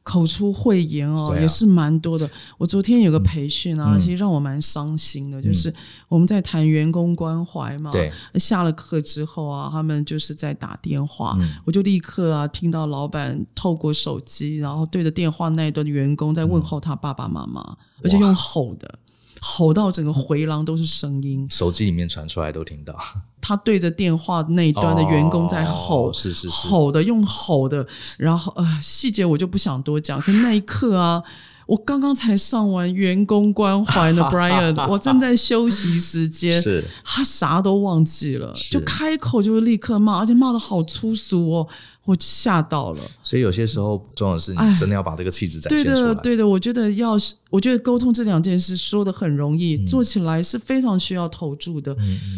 [0.10, 2.28] 口出秽言哦，啊、也是蛮多的。
[2.58, 5.72] 我昨天有个培训啊，嗯、其实让我蛮伤心的，嗯、就是
[6.08, 7.92] 我们在谈员工关怀嘛。
[7.92, 19.00] 对，下了课之后啊，他们就是在打电话，嗯、我就立刻啊听到老板透过手机，然后对着电话那一端的员工在问候他爸爸妈妈，嗯、而且用吼的。
[19.42, 22.98] 吼到整个回廊都是声音，手机里面传出来都听到。
[23.42, 27.86] 他对着电话那一端的员工在吼，哦、是是是，吼的用吼的，
[28.18, 30.20] 然后呃细节我就不想多讲。
[30.22, 31.24] 可那一刻啊，
[31.66, 41.68] 我刚刚才上完员工关怀的， Brian，我正在休息时间，是他啥都忘记了，就开口就立刻骂，而且骂得好粗俗哦。
[42.06, 43.02] 我吓到了。
[43.22, 45.96] 所以有些时候，重要的是你真的要把这个气质展现出来。
[45.96, 47.36] 对的，对的，我觉得要是。
[47.52, 51.98] 我觉得沟通这两件事说的很容易，嗯、做起来是非常需要投注的。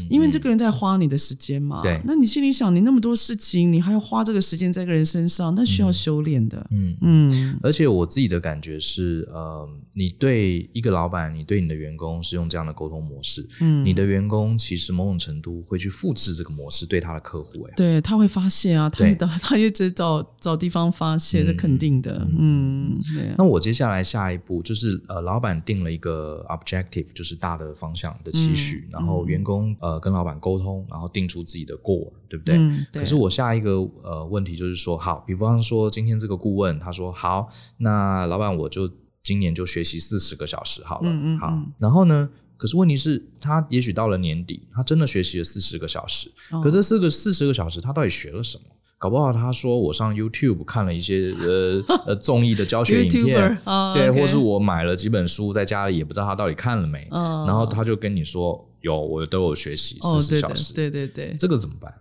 [0.09, 1.81] 因为这个人在花你的时间嘛。
[1.81, 2.01] 对。
[2.05, 6.65] 那你心里想，你那么多事情，你还要花这个时间在一个人身上，那需要修炼的。
[6.71, 7.29] 嗯嗯。
[7.29, 17.67] 嗯而且我自己的感觉是，呃，你对一个老板，你对你的员工是用这样的沟通模式，嗯，你的员工其实某种程度会去复制这个模式对他的客户。
[17.69, 22.27] 哎，对，他会发现啊，他他他一直找找地方发泄，这肯定的。
[22.39, 22.93] 嗯。
[23.13, 23.35] 对。
[23.37, 24.99] 那我接下来下一步就是。
[25.07, 32.57] 呃，老板定了一个 objective，就是大的方向的期许，嗯、然后员工呃跟老板沟通，然后定出自己的 goal，对不对？
[32.93, 33.71] 可是我下一个
[34.03, 38.89] 呃问题就是说，好，比方说今天这个顾问他说好，那老板我就
[39.21, 41.61] 今年就学习四十个小时好了，嗯嗯，好。
[41.77, 48.63] 然后呢，可是问题是，他也许到了年底，他真的学习了四十个小时，哦、可是这个四十个小时他到底学了什么？
[49.01, 53.57] 搞不好他说我上 YouTube 看了一些呃 呃综艺的教学影片，
[53.95, 57.07] 对，或是我买了几本书在家里也不知道他到底看了没，
[57.47, 61.91] 然后他就跟你说有，我都有学习四十小时，对对对，这个怎么办？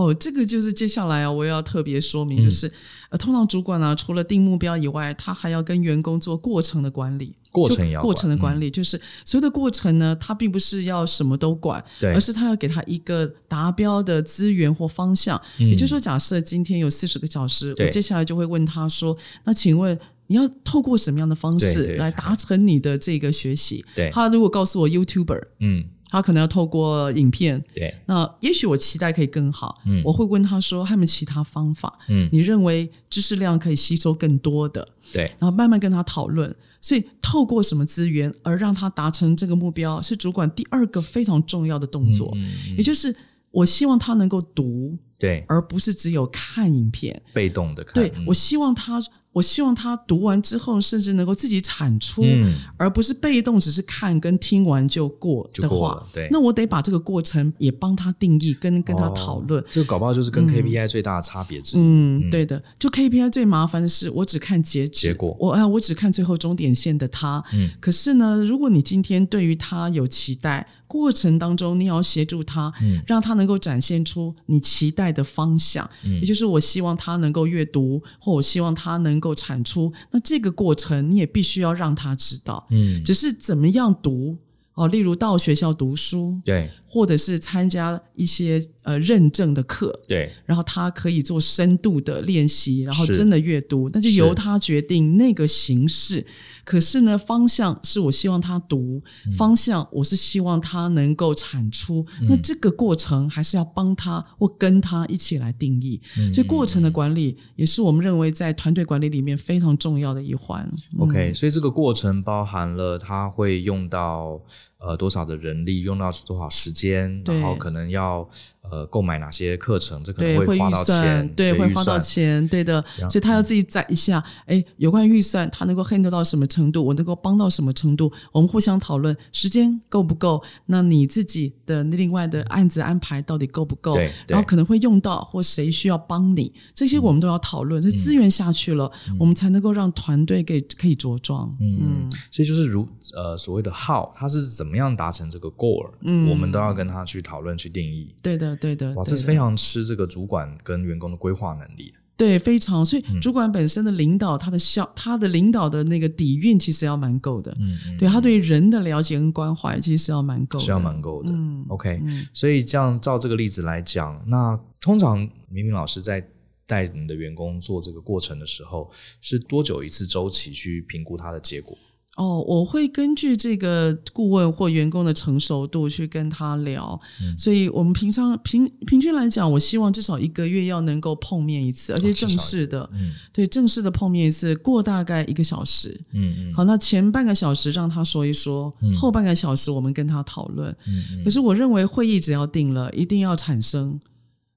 [0.00, 2.72] 哦，这个就是接下来啊，我要特别说明，就是、嗯、
[3.10, 7.34] 呃，通常主管呢、啊，除了定目标以外，他还要跟员工做过程的管理。
[7.52, 15.36] 过程要过程的管理，嗯、就是所有的过程呢，他并不是要什么都管，对而是他要给他一个达标的资源或方向。
[15.58, 25.84] 嗯、也就是说，假设今天有四十个小时，我接下来就会问他说：“那请问你要透过什么样的方式来达成你的这个学习？”对他如果告诉我 YouTuber，嗯。
[26.10, 31.98] 他可能要透过影片，对，那也许我期待可以更好，嗯，我会问他说，还有没有其他方法？
[32.08, 34.86] 嗯，你认为知识量可以吸收更多的？
[35.12, 36.54] 对，然后慢慢跟他讨论。
[36.82, 43.14] 所以透过什么资源而让他达成这个目标，是主管第二个非常重要的动作，嗯，也就是
[43.50, 49.00] 我希望他能够读，对，而不是只有看影片，被动的看，对，我希望他。
[49.32, 56.04] 我希望他读完之后，甚至能够自己产出，嗯、而不是被动，只是看跟听完就过的话。
[56.12, 59.62] 对，那我得把这个过程也帮他定义，跟跟他讨论。
[59.62, 61.80] 哦、这个搞不好就是跟 KPI 最大的差别之一。
[61.80, 62.60] 嗯，嗯对的。
[62.76, 67.40] 就 KPI 最麻烦的是，我只看截止，结果我哎，我只看最后终点线的他。
[67.52, 67.70] 嗯。
[67.78, 75.88] 可是呢，如果你今天对于他有期待，过程当中你要协助他，嗯，让他能够展现出你期待的方向。
[76.04, 76.14] 嗯。
[76.18, 79.19] 也就是我希望他能够阅读，或我希望他能。
[79.20, 84.38] 能够产出，那这个过程你也必须要让他知道，嗯，只是怎么样读
[84.72, 88.62] 哦，例如到学校读书，对，或者是参加一些。
[88.82, 96.24] 呃，认证的课，对，然后他可以做深度的练习，然后真的阅读，那就由他决定那个形式。
[96.64, 102.04] 可是呢，方向是我希望他读，嗯、方向我是希望他能够产出。
[102.22, 106.00] 嗯、那这个过程还是要帮他或跟他一起来定义。
[106.18, 110.66] 嗯、所以，过程的管理也是我们认为在团队管理里面非常重要的一环。
[110.98, 114.40] OK，、嗯、所以这个过程包含了他会用到
[114.80, 118.28] 呃多少的人力，用到多少时间，然后可能要。
[118.70, 120.02] 呃，购买哪些课程？
[120.04, 122.82] 这可能会花到钱，对，会花到钱，对的。
[123.08, 126.84] 所以他要自己攒一下，哎，有关预算，他能够 handle 到什么程度？
[126.84, 128.12] 我能够帮到什么程度？
[128.30, 130.40] 我们互相讨论，时间够不够？
[130.66, 133.94] 那你自己的另外的案子安排到底够不够？
[133.94, 137.82] 对，然后可能会用到或谁需要帮你，这些我们都要讨论。
[137.82, 141.52] 这资源下去了，我们才能够让团队给可以着装。
[141.60, 145.90] 嗯，所以就是如呃所谓的 how，他是怎么样达成这个 goal？
[146.02, 148.14] 嗯，我们都要跟他去讨论去定义。
[148.22, 148.59] 对的。
[148.60, 151.94] 对的，哇，这是非常吃这个主管跟员工的规划能力。
[152.16, 152.84] 对，非常。
[152.84, 157.50] 所以主管本身的领导，他的效，他的领导的那个底蕴，其实要蛮够的。
[157.58, 161.30] 嗯，对他对人的了解跟关怀，其实是要蛮够的，是要蛮够的。
[161.32, 161.98] 嗯，OK。
[162.34, 165.18] 所以这样照这个例子来讲，那通常
[165.48, 166.22] 明明老师在
[166.66, 168.90] 带你的员工做这个过程的时候，
[169.22, 171.74] 是多久一次周期去评估他的结果？
[172.16, 193.98] 哦，我会根据这个顾问或员工的成熟度去跟他聊，嗯、所以我们平常平平均来讲，我希望至少一个月要能够碰面一次，而且正式的，嗯、对，正式的碰面一次，过大概一个小时，嗯嗯，好，那前半个小时让他说一说，嗯、后半个小时我们跟他讨论，嗯嗯，可是我认为会议只要定了，一定要产生。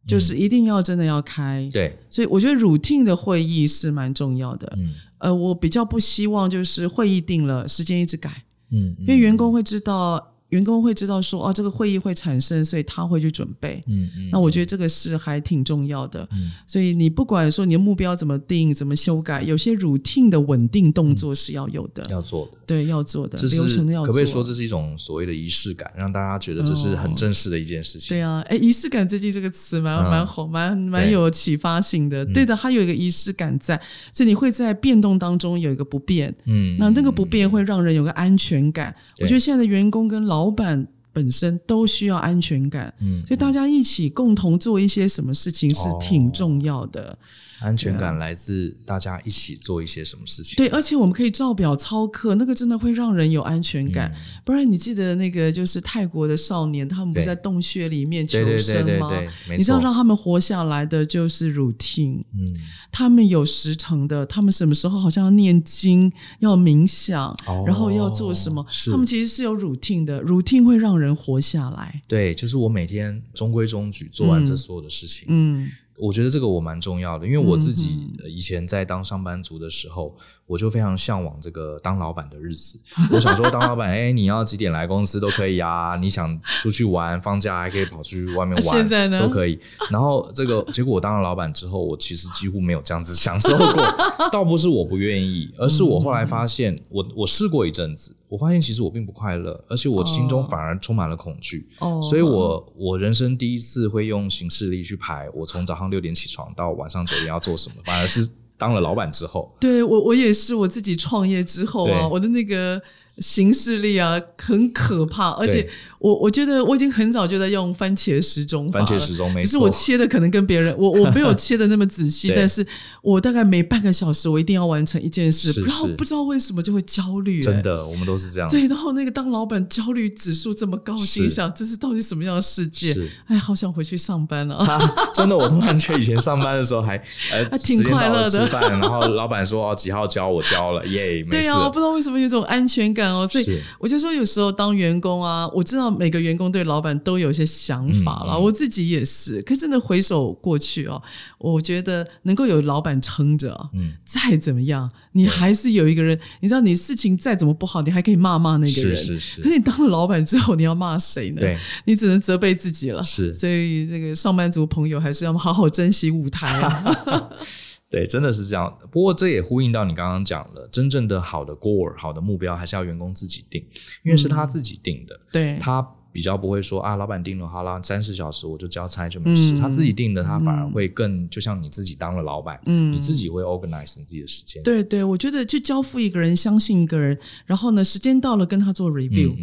[0.05, 4.71] 就是一定要真的要开，对，所以我觉得 routine 的会议是蛮重要的。
[4.77, 10.32] 嗯，呃，我比较不希望就是会议定了，时间一直改，嗯，因为员工会知道。
[10.53, 13.83] 员工会知道说，啊，这个会议会产生，所以他会去准备。
[13.87, 14.29] 嗯嗯。
[14.31, 16.27] 那我觉得这个是还挺重要的。
[16.31, 16.51] 嗯。
[16.67, 22.57] 所以你不管说你的目标怎么定，怎么修改，有些 routine 的稳定动作是要有的，要做的。
[22.67, 23.37] 对，要做的。
[23.47, 24.07] 流程要做。
[24.07, 28.09] 可不可以说这是一种所谓的仪式感，让大家觉得这是很正式的一件事情？
[28.09, 32.23] 对啊，哎，仪式感最近这个词蛮蛮好，蛮蛮有启发性的。
[32.27, 33.79] 对的，它有一个仪式感在，
[34.11, 36.33] 所以你会在变动当中有一个不变。
[36.45, 36.77] 嗯。
[36.77, 38.93] 那那个不变会让人有个安全感。
[39.19, 42.93] 我觉得现在的员工跟老板本身都需要安全感。
[42.99, 43.23] 嗯。
[43.25, 47.17] 所以大家一起共同做一些什么事情是挺重要的。
[47.61, 50.57] 安全感来自大家一起做一些什么事情。
[50.57, 54.11] 对，而且我们可以照表操课，那个真的会让人有安全感。
[54.11, 59.09] 嗯、不然你记得那个就是泰国的少年，他们不在洞穴里面求生吗？
[59.55, 62.21] 你知道让他们活下来的就是 routine。
[62.33, 62.45] 嗯，
[62.91, 68.65] 他们有时程的，他们什么时候好像要念经、要冥想，哦、然后要做什么？
[68.91, 72.01] 他们其实是有 routine 的，routine 会让人活下来。
[72.07, 75.25] 对，就是我每天中规中矩做完这所有的事情。
[75.29, 75.63] 嗯。
[75.63, 80.17] 嗯我觉得这个我蛮重要的，因为我自己以前在当上班族的时候。
[80.53, 82.79] 我就非常向往这个当老板的日子。
[83.11, 85.97] 我想说，当老板，哎，你要几点来公司都可以啊。
[85.99, 89.19] 你想出去玩，放假还可以跑出去外面玩，现在呢？
[89.19, 89.59] 都可以。
[89.89, 93.83] 然后这个结果，我当了老板之后，我其实几乎没有这样子享受过。
[94.31, 101.67] 倒不是我不愿意，而是我后来发现，我我试过一阵子，我发现其实我并不快乐，而且我心中反而充满了恐惧。
[101.79, 108.29] 哦，所以我我人生第一次会用行事历去排，我从早上六点起床到晚上九点要做什么，反而是。
[108.57, 112.81] 当了老板之后，对，我我也是我自己创业之后啊，我的那个。
[113.19, 122.65] 行事力啊，很可怕，而且我我觉得我已经很早就在用番茄时钟法了，番茄时钟只是我切的可能跟别人，我我没有切的那么仔细， 但是
[123.03, 128.49] 我大概每半个小时我一定要完成一件事，然后不知道为什么就会焦虑，真的，我们都是这样。
[128.49, 132.97] 对，然后那个当老板焦虑指数这么高，心想这是到底什么样的世界？
[133.27, 134.79] 哎，好想回去上班啊！
[135.13, 136.97] 真的，我突然觉得以前上班的时候还
[137.29, 143.02] 还挺快乐的，吃饭，然后老板说哦几号交我交了，耶，对啊，不知道为什么有种安全感。
[143.11, 149.41] 哦，所以我就说，有时候当员工啊，我知道每个员工对老板都有一些想法了，我自己也是。
[149.41, 151.01] 可是真的回首过去哦，
[151.39, 156.19] 我觉得能够有老板撑着，嗯，再怎么样，你还是有一个人。
[156.41, 158.95] 你知道，你事情再怎么不好，你还可以骂骂那个人。
[158.95, 159.41] 是是是。
[159.41, 161.39] 可是你当了老板之后，你要骂谁呢？
[161.39, 163.03] 对，你只能责备自己了。
[163.03, 163.33] 是。
[163.33, 167.29] 所以那个上班族朋友还是要好好珍惜舞台啊。
[167.93, 168.75] 对，真的是这样。
[168.89, 173.63] 不过这也呼应到你刚刚讲了，真正的好的 goal、好的目标，还是要员工自己定，
[174.03, 175.13] 因为是他自己定的。
[175.13, 179.53] 嗯、对，他比较不会说啊，老板定了，好了，三十小时我就交差就没事。
[179.53, 184.63] 嗯、他自己定的，他反而会更，就像你自己当了老板，嗯，你自己会 organize 你自己的时间。
[184.63, 189.35] 对对，我觉得去交付一个人，相信一个人，然后呢，时间到了跟他做 review，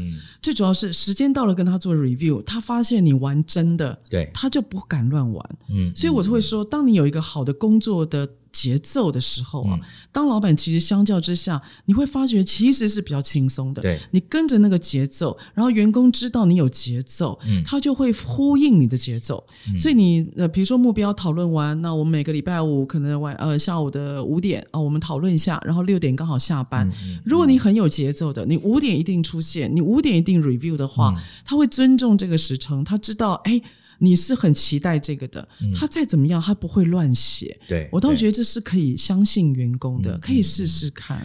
[0.42, 5.58] 最主要是时间到了跟他做 review，他发现你玩真的，对，他就不敢乱玩。
[5.70, 8.28] 嗯，所以我就会说，当你有一个好的工作的。
[8.52, 9.80] 节奏的时候啊，嗯、
[10.12, 13.80] 当老板其实相较之下，你会发觉其实是比较轻松的。
[13.80, 19.44] 对，你跟着那个节奏，然后员工知道你有节奏，嗯，他就会呼应你的节奏。
[19.68, 26.90] 嗯、所以你呃，比如说目标讨论完，那我们每个礼拜五可能晚呃下午的五点啊、呃，我们讨论一下，然后六点刚好下班。
[27.24, 33.60] 如果你很有节奏的，你五点一定出现，你五点一定 review 的话，嗯、他会尊重这个时程，他知道哎。
[34.02, 37.60] 你是很期待这个的，嗯、他再怎么样，他不会乱写。
[37.68, 41.24] 对，我倒觉得这是可以相信员工的，可以试试看。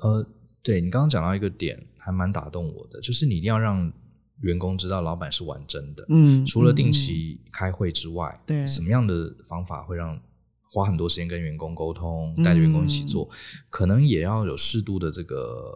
[0.00, 0.26] 呃，
[0.60, 3.92] 对，你刚刚讲到一个点，还蛮打动我的，就是你一定要让
[4.40, 6.04] 员工知道老板是玩真的。
[6.08, 10.20] 嗯，除了定期开会之外，对、嗯，什么样的方法会让
[10.64, 13.36] 花很多时间跟员工沟通，带着员工一起做，嗯、
[13.70, 15.72] 可能也要有适度的这个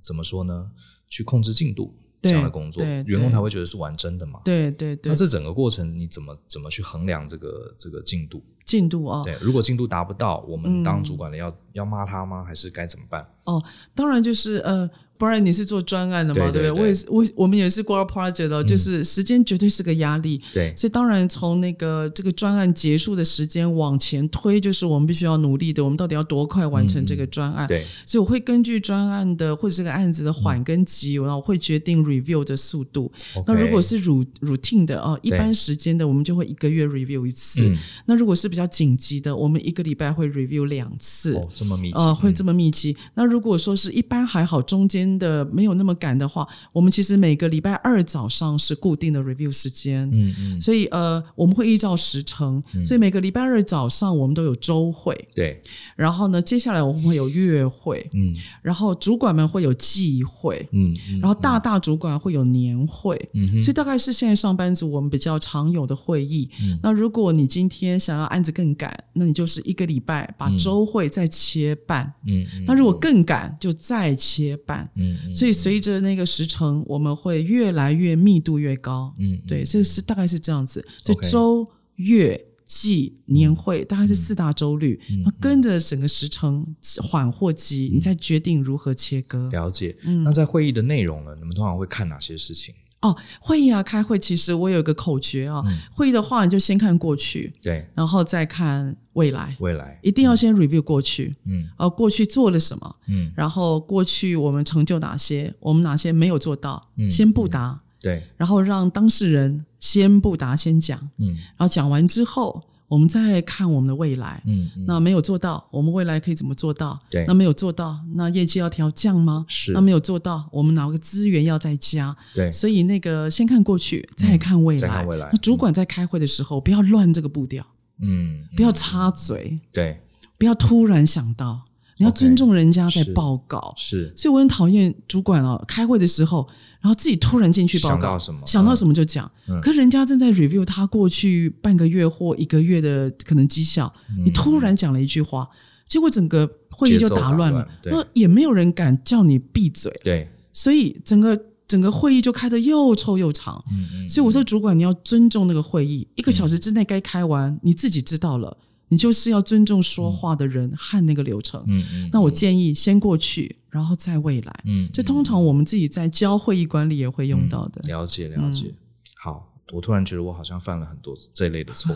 [0.00, 0.70] 怎么说呢？
[1.08, 1.92] 去控制进度。
[2.22, 4.40] 这样的工作，员工才会觉得是玩真的嘛？
[4.44, 5.10] 对对对。
[5.10, 8.42] 那这整个过程你怎么怎么去衡量这个这个进度？
[8.64, 12.44] 进度啊、哦，对，如果进度达不到，我们当主管的要、嗯、要骂他吗？
[12.44, 13.26] 还是该怎么办？
[13.44, 13.62] 哦，
[13.94, 14.88] 当然就是呃。
[15.18, 16.70] 不然你是做专案的嘛，对不对？
[16.70, 20.40] 我也是，我我们也是 Grow Project 的，就是时间绝对是个压力。
[20.52, 25.82] 对，所以当然从那个这个专案结束的时间往前推，就是我们必须要努力的。
[25.82, 27.66] 我们到底要多快完成这个专案？
[27.66, 33.10] 对，所以我会根据专案的或者这个案子的缓跟急，然后会决定 review 的速度。
[33.46, 37.74] 那如果是 routine 的哦，一般时间的，我们就会一个月 review 一次。
[38.04, 41.34] 那如果是比较紧急的，我们一个礼拜会 review 两次。
[41.34, 41.96] 哦，这么密集。
[41.96, 42.94] 呃，会这么密集。
[43.14, 50.10] 那如如果说是一般还好，中间的没有那么赶的话，我们其实每个礼拜二早上是固定的 review 时间。
[50.12, 50.60] 嗯嗯。
[50.60, 55.16] 所以呃，我们会依照时程，嗯、所以每个礼拜二早上我们都有周会。
[55.36, 55.62] 对。
[55.94, 58.04] 然后呢，接下来我们会有月会。
[58.14, 58.34] 嗯。
[58.60, 60.68] 然后主管们会有季会。
[60.72, 60.92] 嗯。
[61.20, 63.16] 然后大大主管会有年会。
[63.34, 63.60] 嗯。
[63.60, 66.50] 所以大概是现在上班族我们比较常有的会议。
[66.60, 66.78] 嗯。
[66.82, 72.12] 那如果你今天想要案子更赶，那你就是一个礼拜把周会再切半。
[72.26, 72.44] 嗯。
[72.66, 74.88] 那如果更赶，就再切半。
[74.98, 75.32] 嗯。
[75.32, 79.14] 所以随着那个时程，我们会越来越密度越高。
[79.18, 79.40] 嗯。
[79.46, 80.86] 对，这是大概是这样子。
[81.02, 85.00] 就周、月、季、年会，大概是四大周率。
[85.24, 86.66] 那跟着整个时程
[87.02, 89.48] 缓或急，你再决定如何切割。
[89.50, 89.96] 了解。
[90.04, 90.24] 嗯。
[90.24, 91.34] 那在会议的内容呢？
[91.36, 92.74] 你们通常会看哪些事情？
[93.00, 95.62] 哦，会议啊，开会，其实我有一个口诀啊。
[95.66, 99.56] 嗯、会议的话，你就先看过去，对，然后再看未来。
[99.60, 112.62] 未来一定要先 review 过去，嗯，呃，过去做了什么，嗯，然后过去我们成就哪些，我们哪些没有做到，嗯、先不答，对，然后让当事人先不答，先讲，嗯，然后讲完之后。
[112.88, 116.98] 我们再看我们的未来，嗯，嗯，那没有做到，我们未来可以怎么做到？
[117.10, 119.44] 对，那没有做到，那业绩要调降吗？
[119.46, 122.16] 是，那没有做到，我们哪个资源要再加？
[122.34, 124.80] 对，所以那个先看过去，再看未来。
[124.80, 125.28] 再看未来。
[125.30, 127.64] 那主管在开会的时候，不要乱这个步调，
[128.00, 130.00] 嗯，不要插嘴，对，
[130.38, 131.62] 不要突然想到，
[131.98, 134.12] 你要尊重人家在报告，是。
[134.16, 136.48] 所以我很讨厌主管哦，开会的时候。
[136.80, 139.28] 然后自己突然进去报告，想到什么，想到什么就讲。
[139.48, 145.48] 嗯、可是人家正在 review 他过去半个月或一个月的可能绩效，嗯、你突然讲了一句话，
[145.88, 147.66] 结果整个会议就打乱了。
[147.82, 149.92] 那也没有人敢叫你闭嘴。
[150.04, 151.36] 对，所以整个
[151.66, 153.60] 整个会议就开得又臭又长。
[153.72, 154.08] 嗯嗯。
[154.08, 158.56] 所以我说，主管你要尊重那个会议，一个小时之内该开完，嗯、你自己知道了。
[158.88, 161.62] 你就是要尊重说话的人和那个流程。
[161.66, 162.10] 嗯嗯。
[162.12, 164.64] 那我建议先过去，然后再未来。
[164.64, 164.88] 嗯。
[164.92, 167.80] 这通常我们自己在教会议管理也会用到的。
[167.86, 168.72] 了解了解。
[169.20, 171.94] 好，我突然觉得我好像犯了很多这类的错，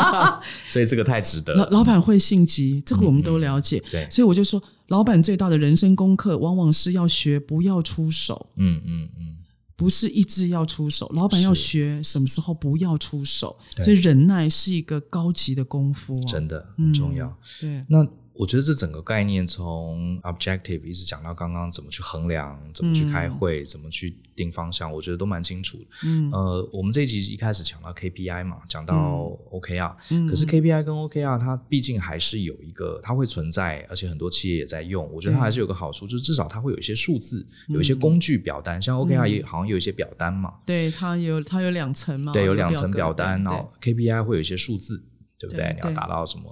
[0.68, 1.54] 所以这个太值得。
[1.54, 3.82] 老老板会性急，这个我们都了解。
[3.90, 4.08] 对。
[4.10, 8.48] 所以我就说，老板最大的人生功课，往往是要学不要出手。
[8.56, 9.31] 嗯嗯嗯。
[9.82, 17.26] 不是一直要出手，老板要学什么时候不要出手，所以忍耐是一个高级的功夫，真的很重要。
[17.26, 18.21] 嗯、对，那。
[18.34, 25.84] 我觉得这整个概念从 objective 一直讲到刚刚怎么去衡量，怎么去开会，嗯、怎么去定方向，我觉得都蛮清楚的。
[26.04, 28.94] 嗯，呃，我们这一集一开始讲到 KPI 嘛，讲到
[29.50, 35.08] OKR，嗯，可是 KPI 跟 OKR 它毕竟还是有一个，它会存在，而且很多企业也在用。
[35.12, 40.54] 我觉得它还是有个好处，嗯、就是至少它会有一些数字，有一些工具表单，嗯、像 OKR 也好像有一些表单嘛。
[40.64, 42.32] 对，它有它有两层嘛。
[42.32, 45.02] 对，有两层表单，然后 KPI 会有一些数字。
[45.42, 45.64] 对不对？
[45.64, 46.50] 对，你要达到什么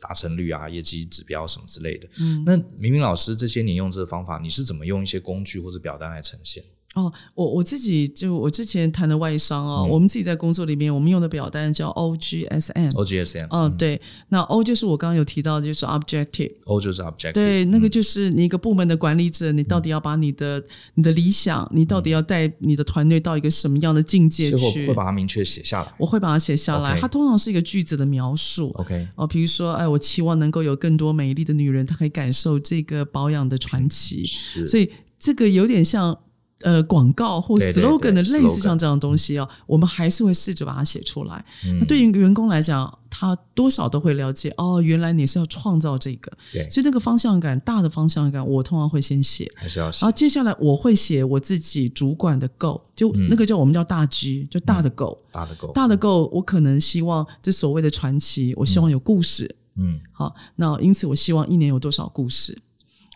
[0.00, 2.08] 达成率啊、业绩指标什么之类的。
[2.20, 6.62] 嗯，那明明老师这些年用这个方法，你是怎么用一些工具或者表单来呈现？
[6.94, 12.90] 哦，我我自己就我之前谈的外商哦，嗯、我们自己在工作里面，我们用的表单叫 OGSM。
[12.92, 13.46] OGSM。
[13.50, 14.00] 嗯，嗯对。
[14.28, 16.52] 那 O 就是我刚刚有提到的，就是 Objective。
[16.66, 17.32] O 就是 Objective。
[17.32, 20.64] 对，那个就是你一个部门的管理者，你到底要把你的、嗯、
[20.94, 24.86] 你的理想，你到底要带你的团队到一个什么样的境界去？
[24.86, 25.92] 会把它明确写下来。
[25.98, 26.96] 我会把它写下来。
[27.00, 28.70] 它通常是一个句子的描述。
[28.76, 29.08] OK。
[29.16, 34.24] 哦，比如说，哎，我期望能够有更多美丽的女人，她可以感受这个保养的传奇。
[34.24, 34.64] 是。
[34.64, 34.88] 所以
[35.18, 36.16] 这个有点像。
[36.64, 41.44] 呃，广告或 slogan 的类似像这样的东西哦，我们还是会试着把它写出来。
[41.78, 46.32] 那对于员工来讲，他多少都会了解哦，原来你是要创造这个，
[46.70, 50.00] 所以那个方向感，大的方向感，我通常会先写，还是要写。
[50.00, 62.58] 然后接下来我会写我自己主管的 goal，就那个叫我们叫大 G，就大的 goal，大的 goal，大的 goal，我可能希望这所谓的传奇，我希望有故事，嗯，好，那因此我希望一年有多少故事，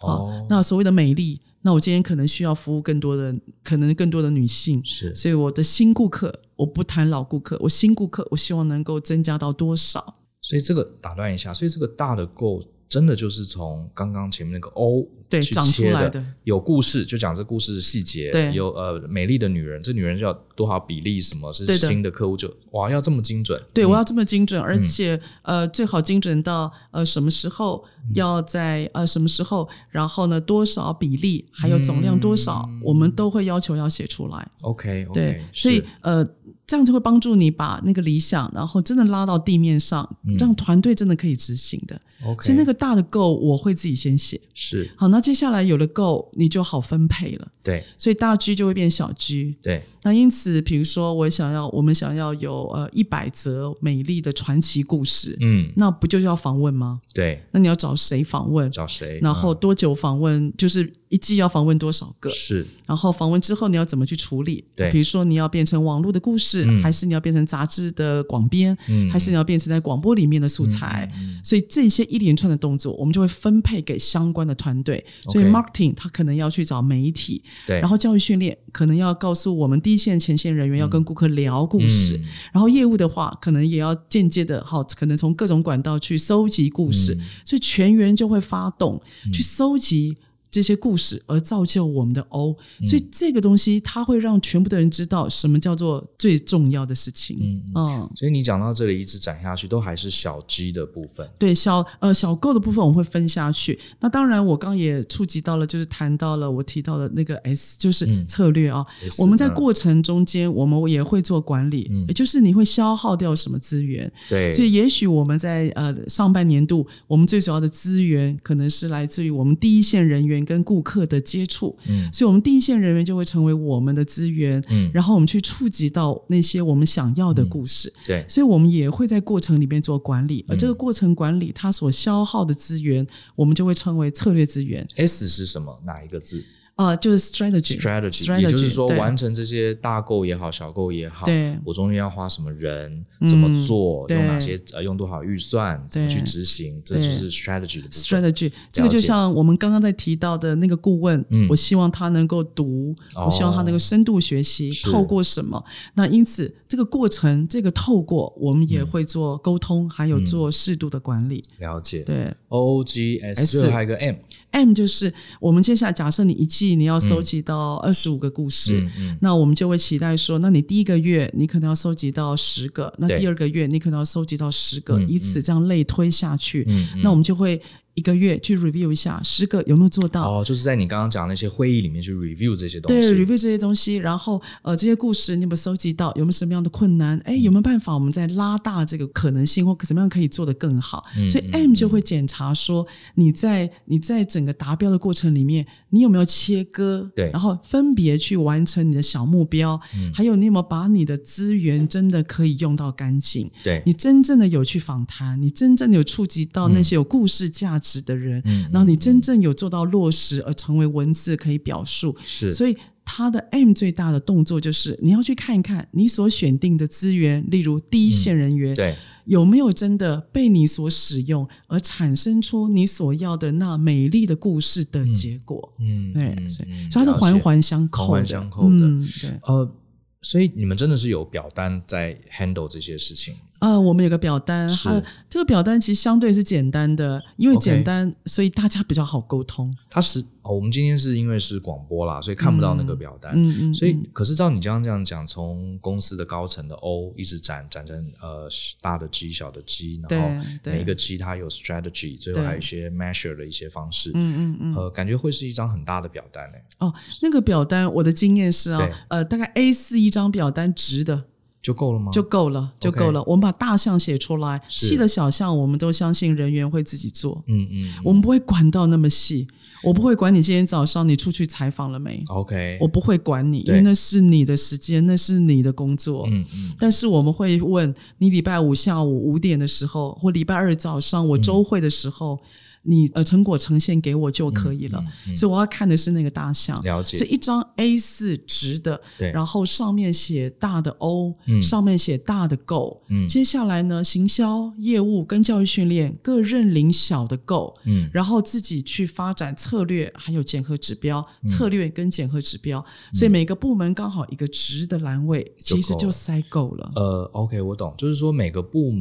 [0.01, 1.40] 好，那所谓的美丽。
[1.62, 3.34] 那我今天可能需要服务更多的，
[3.64, 10.16] 可能更多的女性，是，所以我的新顾客，我不谈老顾客，我新顾客，我希望能够增加到多少？
[10.40, 12.64] 所以这个打断一下，所以这个大的 goal。
[12.88, 34.49] 真的就是从刚刚前面那个 O 对长出来的，有故事就讲这故事的细节，对，有呃美丽的女人，这女人就要多少比例，什么是新的客户就哇要这么精准，对我要这么精准，而且呃最好精准到呃什么时候要在呃什么时候，然后呢多少比例，还有总量多少，我们都会要求要写出来。
[34.62, 36.24] OK，对，所以呃
[36.68, 41.98] 这样就会帮助你把那个理想，然后真的拉到地面上，嗯、让团队真的可以执行的。
[42.40, 44.38] 所以那个大的 goal 我会自己先写。
[44.52, 44.88] 是。
[44.94, 47.48] 好，那接下来有了 goal，你就好分配了。
[47.62, 47.82] 对。
[47.96, 49.56] 所以大 G 就会变小 G。
[49.62, 49.82] 对。
[50.02, 57.00] 那因此，比如说我想要，我们想要有呃一百则美丽的传奇故事，嗯，那不就要访问吗？
[57.14, 57.42] 对。
[57.50, 58.70] 那你要找谁访问？
[58.70, 59.18] 找谁？
[59.22, 60.48] 然后多久访问？
[60.48, 60.92] 嗯、就是。
[61.09, 62.30] 一季要访问多少个？
[62.30, 64.64] 是，然后访问之后你要怎么去处理？
[64.76, 71.11] 对，比如说你要变成网络的故事，嗯、还是你要变成杂志的广编，嗯、还是你要变成在广播里面的素材？
[71.42, 75.04] 所以这些一连串的动作，我们就会分配给相关的团队。
[75.32, 90.16] 所以 marketing 他可能要去找媒体，对，然后教育训练可能要告诉我们第一线前线人员要跟顾客聊故事，嗯、然后业务的话可能也要间接的，好，可能从各种管道去搜集故事，嗯、所以全员就会发动、嗯、去搜集。
[90.51, 97.62] 这些故事而造就我们的 O，、嗯、所以这个东西它会让全部的人知道什么叫做最重要的事情。
[97.74, 101.28] 嗯所以你讲到这里一直讲下去，都还是小 G 的部分。
[101.38, 103.78] 对，小呃小 Go 的部分我们会分下去。
[104.01, 108.84] 那当然，我刚也触及到了，就是谈到了我提到的那个 S，就是策略啊。
[109.03, 114.11] 嗯、我们在过程中间，我们也会做管理，就是你会消耗掉什么资源。
[114.28, 120.38] 对，所以也许我们在呃上半年度，我们最主要的资源可能是来自于我们第一线人员。
[120.45, 134.86] 跟顾客的接触，嗯，所以我们第一线人员就会成为我们的资源，嗯，然后我们去触及到那些我们想要的故事，嗯、对，所以我们也会在过程里面做管理，嗯、而这个过程管理它所消耗的资源，我们就会称为策略资源。
[134.97, 135.80] S 是什么？
[135.84, 136.45] 哪一个字？
[136.79, 147.91] 啊，就是 strategy，strategy，也就是说，完成这些大购也好，小购也好，对，我中间要花什么人，怎么做，用哪些呃，用多少预算，怎么去执行，这就是 strategy 的部分。
[147.91, 152.95] strategy，这个就像我们刚刚在提到的那个顾问，嗯，我希望他能够读，
[153.26, 155.61] 我希望他能够深度学习，透过什么？
[155.95, 161.43] 那因此这个过程，这个透过，我们也会做沟通，还有做适度的管理。
[161.59, 166.67] 了解，对，O G S，最后还有一个 M，M 就是我们接下来假设你一季。
[166.76, 176.66] 你要收集到二十五个故事，嗯嗯、那我们就会期待说，那你第一个月你可能要收集到十个，那第二个月你可能要收集到十个，以此这样类推下去，
[177.02, 177.60] 那我们就会。
[177.99, 180.30] 一个月去 review 一下十个有没有做到？
[180.30, 183.14] 哦，就是在你刚刚讲的那些会议里面去 review 这些东西。
[183.14, 186.14] 对，review 这些东西，然后呃，这些故事你有没有收集到？
[186.14, 187.18] 有没有什么样的困难？
[187.24, 191.05] 哎，有没有办法我们再拉大这个可能性，或怎么样可以做得更好？
[191.16, 192.86] 嗯、所以 M 就会检查说
[193.16, 197.11] 你在你在整个达标的过程里面，你有没有切割？
[197.16, 199.80] 对，然后分别去完成你的小目标。
[199.96, 203.51] 嗯、还有你有没有把你的资源真的可以用到干净？
[203.64, 208.43] 对，你真正的有去访谈，你真正的有触及到那些有故事价值的人。
[208.45, 212.51] 嗯然后你真正有做到落实，而成为文字可以表述，是。
[212.51, 225.72] 所以他的 M 最大的动作就是你要去看一看你所选定的资源，例如第一线人员，嗯、对，有没有真的被你所使用，而产生出你所要的那美丽的故事的结果。
[225.80, 228.68] 嗯，对，嗯、所以嗯、所以它是环环相扣的，环环相扣的。
[228.68, 229.74] 嗯、对，呃，
[230.20, 233.34] 所以你们真的是有表单在 handle 这些事情。
[233.61, 239.76] 呃，我们有个表单，是它这个表单其实相对是简单的，因为简单.所以大家比较好沟通。
[239.90, 243.32] 它是哦，我们今天是因为是广播啦，所以看不到那个表单。
[243.34, 248.48] 嗯嗯，嗯所以，可是照你刚刚这样讲，从公司的高层的 O 一直展展成呃
[248.80, 254.12] 大的 G 小的 G，然后每一个 G 它有 strategy，最后还有一些 measure 的一些方式。
[254.14, 256.62] 嗯嗯嗯，呃，感觉会是一张很大的表单诶。
[256.78, 261.24] 哦，那个表单我的经验是啊，呃，大概 A 四一张表单直的。
[261.61, 262.11] 就够了吗？
[262.12, 263.22] 就够了，就够了。
[263.24, 267.42] 我们把大象写出来，细的小项我们都相信人员会自己做。
[267.46, 269.46] 嗯嗯，嗯我们不会管到那么细，
[269.82, 272.22] 我不会管你今天早上你出去采访了没。
[272.28, 276.26] OK，我不会管你，因为那是你的时间，那是你的工作。
[276.30, 276.72] 嗯嗯。
[276.78, 282.34] 但是我们会问你礼拜五下午五点的时候，或礼拜二早上我周会的时候。
[282.34, 282.48] 嗯
[282.89, 286.74] 你呃成果呈现给我就可以了，嗯嗯嗯、所以我要看的是那个大象。
[286.82, 287.18] 了解。
[287.18, 293.03] 所以一张 A 四直的，对，然后上面写大的 O，、嗯、上面写大的 Go。
[293.11, 297.74] 嗯，接下来呢，行销业务跟教育训练各认领小的 Go。
[297.84, 302.78] 嗯，然后自己去发展策略，还有检核指标，嗯、策略跟检核指标。
[303.12, 306.91] 嗯、所以每个部门刚好一个直的栏位，其实就塞够了。
[306.97, 308.95] 呃，OK，我懂，就是说每个部。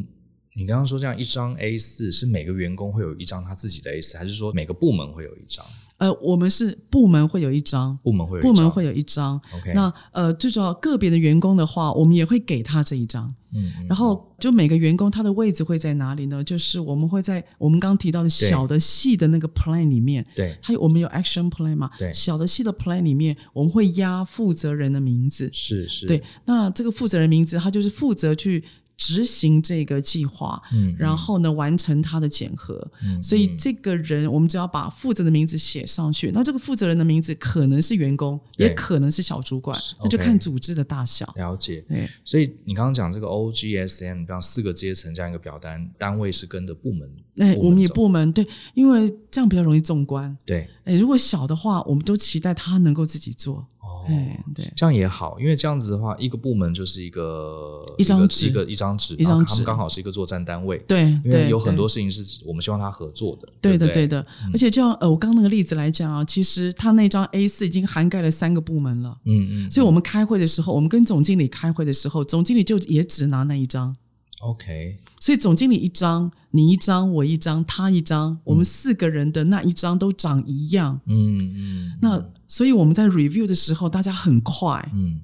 [0.57, 5.63] 你刚刚说这样一张 A 四是每个员工会有一张他自己的 A 四，还是说每个部门会有一张？
[5.97, 9.39] 呃，我们是部门会有一张，部门会有部门会有一张。
[9.55, 13.31] OK，那呃，最主要个别的员工的话，我们也会给他这一张。
[13.53, 16.43] 嗯，然后就每个员工他的位置会在哪里呢？
[16.43, 28.63] 就是我们会在我们刚刚提到的小的细的那个 plan 里面，对，还有我们有 action plan 嘛，对，小的细的 plan 里面我们会压负责人的名字，是是，对，那这个负责人名字他就是负责去。
[28.97, 41.31] 执行这个计划，嗯，然后呢，完成他的检核，嗯，所以这个人我们只要把负责的名字写上去，那这个负责人的名字可能是员工，也可能是小主管，那就看组织的大小。
[41.37, 42.09] 了解，对。
[42.25, 50.35] 所以你刚刚讲这个 OGSM 这样四个阶层这样一个表单，单位是跟着部门，哎，我们也部门对，因为这样比较容易纵观。
[50.43, 53.63] 对，哎，如果小的话，我们都期待他能够自己做。
[54.07, 60.77] 哎，对，这样也好，因为这样子的话，一个部门就是一个一张纸，一个一张纸，一张纸，他们刚好是一个作战单位。
[60.87, 63.47] 对，因为有很多事情是我们希望他合作的。
[63.61, 64.25] 对的，对的。
[64.53, 69.17] 而且就像呃，我刚刚那个例子来讲啊，其实他那张 A 四已经涵盖了三个部门了。
[69.25, 69.71] 嗯嗯。
[69.71, 73.95] 所以我们开会的时候，我们跟总经理开会的时候，总经理就也只拿那一张。
[74.41, 74.97] OK。
[75.19, 80.99] 所以总经理一张，你一张，我一张，他一张，我们四个人的那一张都长一样。
[81.05, 81.97] 嗯嗯。
[82.01, 84.91] 那所以我们在 review 的时候，大家很快。
[84.93, 85.21] 嗯。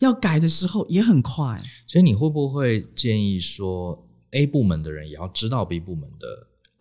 [0.00, 1.58] 要改的时候也很快。
[1.86, 6.26] 所以你会不会建议说，A 部门的人也要知道 B 部门的？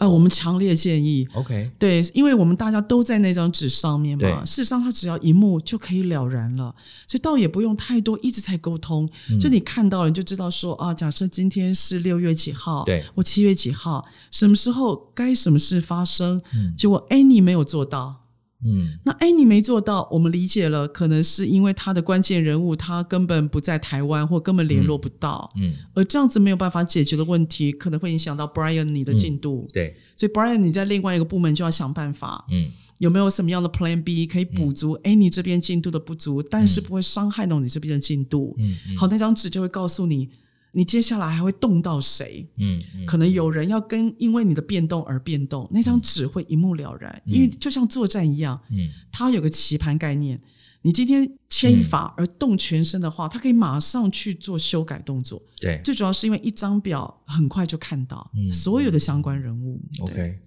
[0.04, 1.26] 呃，我们强烈建议。
[1.34, 1.72] OK。
[1.80, 4.44] 对，因为我们大家都在那张纸上面嘛。
[4.44, 6.76] 事实上，他只要一目就可以了然了，
[7.08, 9.10] 所以倒也不用太多一直在沟通。
[9.30, 9.40] 嗯。
[9.40, 18.23] 就你看到了，你就知道说啊，假设今天是六月几号，对，我七月几号，什么时候该什么事发生，嗯，结果 any 没有做到。
[18.66, 40.30] 嗯，那哎，你没做到，我们理解了，可能是因为他的关键人物他根本不在台湾，或根本联络不到，嗯，而这样子没有办法解决的问题，可能会影响到 Brian 你的进度，嗯，对，所以 Brian 你在另外一个部门就要想办法，嗯，有没有什么样的 Plan B 可以补足哎，你这边进度的不足，但是不会伤害到你这边的进度，嗯，嗯，好，那张纸就会告诉你。
[40.76, 42.46] 你接下来还会动到谁？
[42.58, 50.42] 嗯，嗯，可能有人要跟因为你的变动而变动，那张纸会一目了然，嗯，因为就像作战一样，嗯，它有个棋盘概念。
[50.86, 55.42] 你今天牵一发而动全身的话，它可以马上去做修改动作。
[55.62, 59.80] 对，最主要是因为一张表很快就看到所有的相关人物。
[60.00, 60.40] 嗯，OK，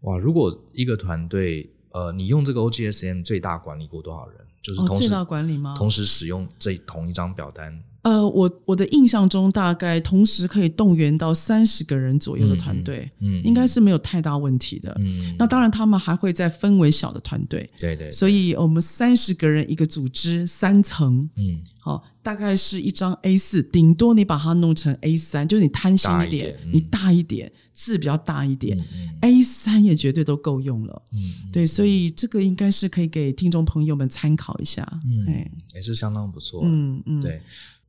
[0.00, 4.40] 哇，如果一个团队，呃，你用这个 OGSM 最大管理过多少人？
[4.62, 5.74] 就是同时，哦，最大管理吗？
[5.76, 7.78] 同时使用这同一张表单。
[8.04, 14.94] 呃，我我的印象中，大概同时可以动员到三十个人左右的团队，嗯，嗯，应该是没有太大问题的。
[15.00, 18.10] 嗯，那当然，他们还会再分为小的团队，对，对对。
[18.10, 28.78] 所以我们三十个人一个组织，三层，嗯，好，大概是一张 A 四，顶多你把它弄成 A 三，就是你贪心一点，一点嗯、你大一点，字比较大一点
[29.22, 31.02] ，A 三也绝对都够用了。
[31.10, 34.86] 嗯，对，所以这个应该是可以给听众朋友们参考一下。
[35.06, 36.60] 嗯，也是相当不错。
[36.66, 37.40] 嗯嗯，对。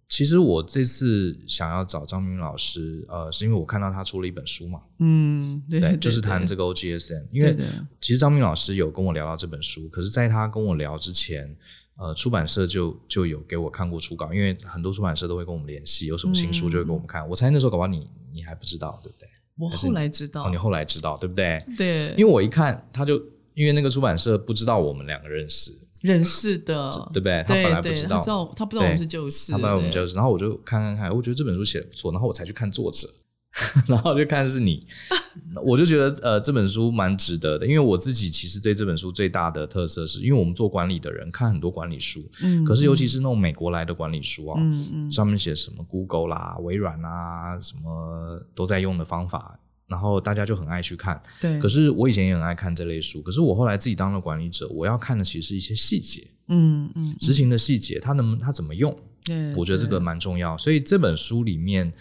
[0.08, 7.26] 其实我这次想要找张明老师，呃，是因为我看到他出了一本书嘛，嗯，对，对，对，就是谈这个 OGSM。
[7.32, 7.58] 因为
[8.00, 11.56] 其实张明老师有跟我聊到这本书，可是在他跟我聊之前，
[11.98, 17.24] 呃，出版社就就有给我看过初稿，因为很多出版社都会跟我们联系，有什么新书就会给我们看。
[17.24, 19.28] 嗯、我猜那时候搞不好你你还不知道，对不对？
[19.58, 21.66] 我后来知道，哦，你后来知道，对不对？
[21.76, 23.16] 对，因为我一看他就，
[23.56, 25.72] 因为那个出版社不知道我们两个认识。
[26.02, 27.44] 认识的，对不对？
[27.48, 30.16] 他本来不知道，他他不知道我们是旧识，他不知道我们旧识。
[30.16, 33.10] 然后我就看看看，我觉得这本书写的不错，然后我才去看作者，
[33.88, 34.86] 然后就看是你，
[35.64, 49.58] 我就觉得呃这本书蛮值得的，因为我自己其实对这本书最大的特色是，因为我们做管理的人看很多管理书，嗯，可是尤其是那种美国来的管理书啊，嗯嗯，上面写什么 Google 啦、微软啊，什么都在用的方法。
[49.88, 51.60] 然后大家就很爱去看，对。
[51.60, 58.98] 可是我以前也很爱看这类书，可是我后来自己当了管理者，我要看的其实是一些细节，嗯嗯，执行的细节，它能它怎么用？
[59.24, 60.58] 对，我觉得这个蛮重要。
[60.58, 61.92] 所以这本书里面，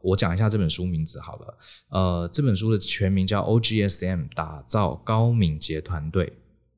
[0.00, 1.58] 我讲一下这本书名字好了。
[1.90, 6.32] 呃，这本书的全名叫 OGSM，打造高敏捷团队。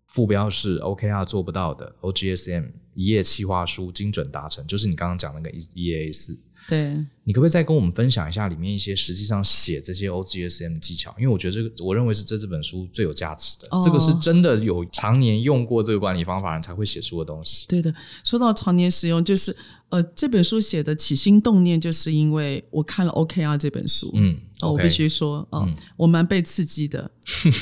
[0.07, 6.39] 副标是 OKR 做不到的 OGSM 一页企划书精准达成，就是你刚刚讲那个一页 A4。
[6.69, 6.95] 对，
[7.25, 11.15] 你可不可以再跟我们分享一下里面一些实际上写这些 OGSM 的技巧？
[11.19, 13.69] 因为我觉得这个，我认为是这这本书最有价值的。
[13.71, 17.67] 哦，这个是真的有常年用过这个管理方法人才会写出的东西。
[17.69, 17.95] 对的，
[18.25, 19.57] 说到常年使用，就是
[19.91, 27.11] 呃，这本书写的起心动念，就是因为我看了 OKR 这本书，嗯，哦，我必须说，哦，嗯，我蛮被刺激的。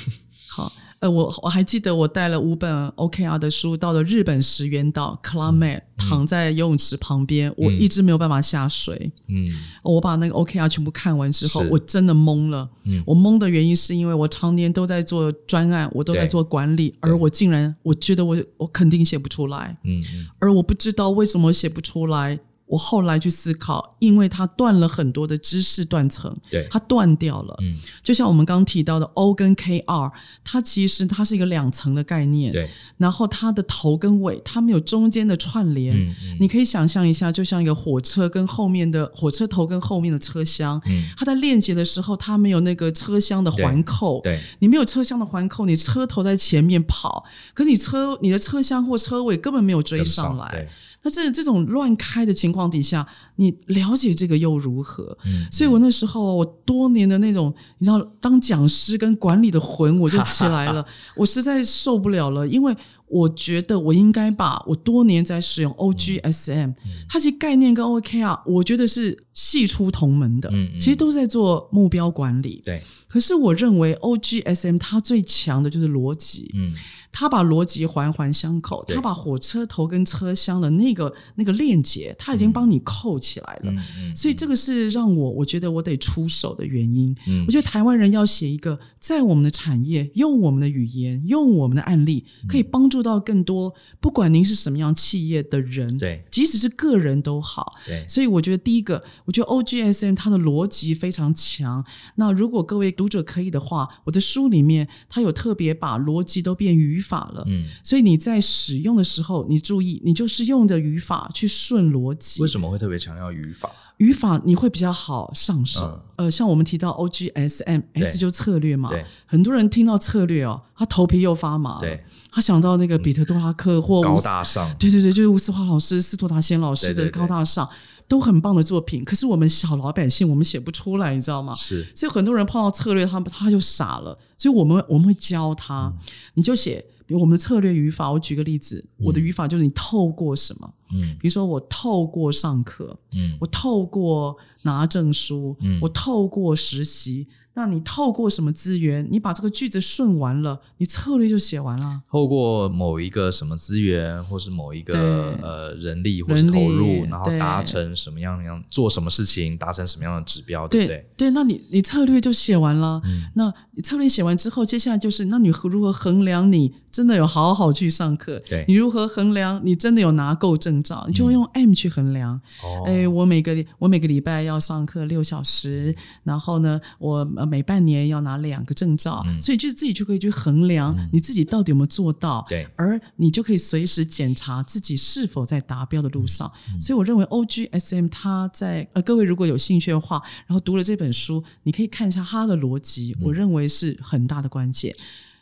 [0.49, 0.73] 好。
[1.05, 9.13] 呃，我我还记得我带了五本 OKR 的书到了日本石原岛 Med，躺在游泳池旁边，嗯、我一直没有办法下水。
[9.29, 9.47] 嗯，
[9.83, 12.67] 我把那个 OKR 全部看完之后，我真的懵了。
[12.85, 19.77] 嗯，我懵的原因是因为我常年都在做专案，我都在做管理，而我竟然我觉得我我肯定写不出来。
[19.85, 20.03] 嗯，
[20.39, 22.41] 而我不知道为什么写不出来。
[22.67, 27.55] 我后来去思考，因为它断了很多的知识断层，对，它断掉了。
[27.61, 30.11] 嗯，就像我们刚刚提到的 O 跟 KR，
[30.43, 32.69] 它其实它是一个两层的概念，对。
[32.97, 35.95] 然后它的头跟尾，它没有中间的串联。
[35.95, 36.37] 嗯嗯。
[36.41, 44.41] 你可以想象一下，就像一个火车跟后面的火车头跟后面的车厢，嗯，它在链接的时候，它没有那个车厢的环扣，对。
[44.61, 50.67] 你没有车厢的环扣，你车头在前面跑，可是你车你的车厢或车尾根本没有追上来。
[51.05, 55.17] 那这这种乱开的情况底下，你了解这个又如何？
[55.27, 60.85] 嗯，所以我那时候我多年的那种，你知道，当讲师跟管理的魂我就起来了，
[61.17, 62.77] 我实在受不了了，因为。
[63.07, 66.75] 我觉得我应该把我多年在使用 OGSM，嗯，
[67.09, 72.61] 它其实概念跟 OKR，我觉得是系出同门的，嗯，其实都在做目标管理。
[72.65, 76.73] 对，可是我认为 OGSM 它最强的就是逻辑，嗯，
[77.17, 83.73] 它把逻辑环环相扣，他把火车头跟车厢的那个那个链接，他已经帮你扣起来了。
[84.17, 87.17] 所以这个是让我我觉得我得出手的原因。
[87.47, 93.05] 我觉得台湾人要写一个在我们的产业用我们的语言用我们的案例可以帮助。
[93.05, 98.03] 到更多，不管您是什么样企业的人，对，即使是个人都好，对。
[98.09, 101.85] 所以我觉得第一个，我觉得 OGSM 它的逻辑非常强。
[102.15, 107.67] 那如果各位读者可以的话，我的书里面它有特别把逻辑都变语法了，嗯。
[107.83, 112.41] 所以你在使用的时候，你注意，你就是用的语法去顺逻辑。
[112.41, 113.71] 为什么会特别强调语法？
[113.99, 115.85] 语法你会比较好上手，
[116.17, 118.91] 嗯、呃，像我们提到 OGSM，S 就策略嘛，
[119.25, 129.05] 很多人听到策略哦，他头皮又发麻，对，他想到那个彼得·多拉克或高大上，对对对，就是吴思华老师、司徒达贤老师的高大上，对对对，都很棒的作品。
[129.05, 131.55] 可是我们小老百姓，我们写不出来，你知道吗？
[131.55, 134.19] 是，所以很多人碰到策略，他他就傻了。
[134.37, 135.99] 所以我们我们会教他，嗯、
[136.35, 136.85] 你就写。
[137.07, 147.27] 比如我们的策略语法，我举个例子，我的语法就是你透过什么，嗯，比如说我透过上课，嗯，我透过拿证书，嗯，我透过实习。
[147.57, 149.07] 那你透过什么资源？
[149.11, 152.03] 你把这个句子顺完了，你策略就写完了。
[152.11, 161.07] 透过某一个什么资源，或是某一个呃人力，或是投入，然后达成什么样样，做什么事情，达成什么样的指标，对不对？
[161.17, 163.01] 对，那你你策略就写完了。
[163.05, 168.41] 嗯，那你策略写完之后，接下来就是，那你如何衡量你真的有好好去上课？
[168.49, 171.05] 对，你如何衡量你真的有拿够证照？
[171.07, 172.35] 你就用 M 去衡量。
[172.65, 175.95] 哦，哎，我每个我每个礼拜要上课六小时，
[176.25, 177.25] 然后呢，我。
[177.47, 182.45] 每半年要拿两个证照，嗯、所以就是自己就可以去衡量你自己到底有没有做到。
[182.49, 186.51] 对、嗯，而你就可以随时检查自己是否在达标的路上。
[186.73, 194.95] 嗯、所以我认为 OGSM 它在呃，各位如果有兴趣的话，然后读了这本书，你可以看一下它的逻辑，嗯、我认为是很大的关键。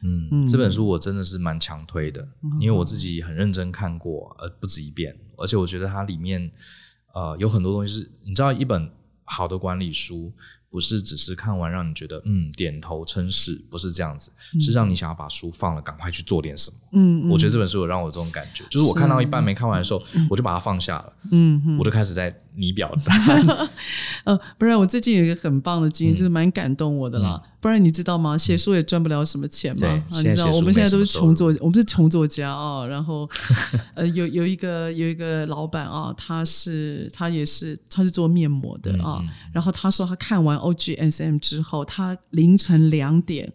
[0.02, 6.50] 嗯，嗯这本书我真的是蛮强推的，嗯、因为我自己很认真看过，呃，不止一遍，而且我觉得它里面
[7.14, 8.90] 呃有很多东西是，你知道，一本
[9.24, 10.32] 好的管理书。
[10.72, 16.76] 不是只是看完让你觉得嗯点头称是，不是这样子，嗯、是让你想要把书放了，赶快去做点什么。
[16.92, 21.12] 嗯，嗯我觉得这本书有让我这种感觉，就是我看到一半没看完的时候，我就把它放下了。
[21.30, 23.68] 嗯，嗯我就开始在拟表达。
[24.24, 27.40] 呃，不然我最近有一个很棒的经验，嗯、就是蛮感动我的啦。
[27.42, 28.38] 嗯、不然你知道吗？
[28.38, 29.88] 写书也赚不了什么钱嘛。
[29.88, 32.86] 啊，你知道我们现在都是穷作，我们是穷作家啊、哦。
[32.88, 33.28] 然后
[33.94, 39.20] 呃，有有一个有一个老板啊，他是他也是他是做面膜的啊。
[39.52, 40.52] 然后他说他看完。
[40.62, 43.52] OGSM 之后，他凌晨两点，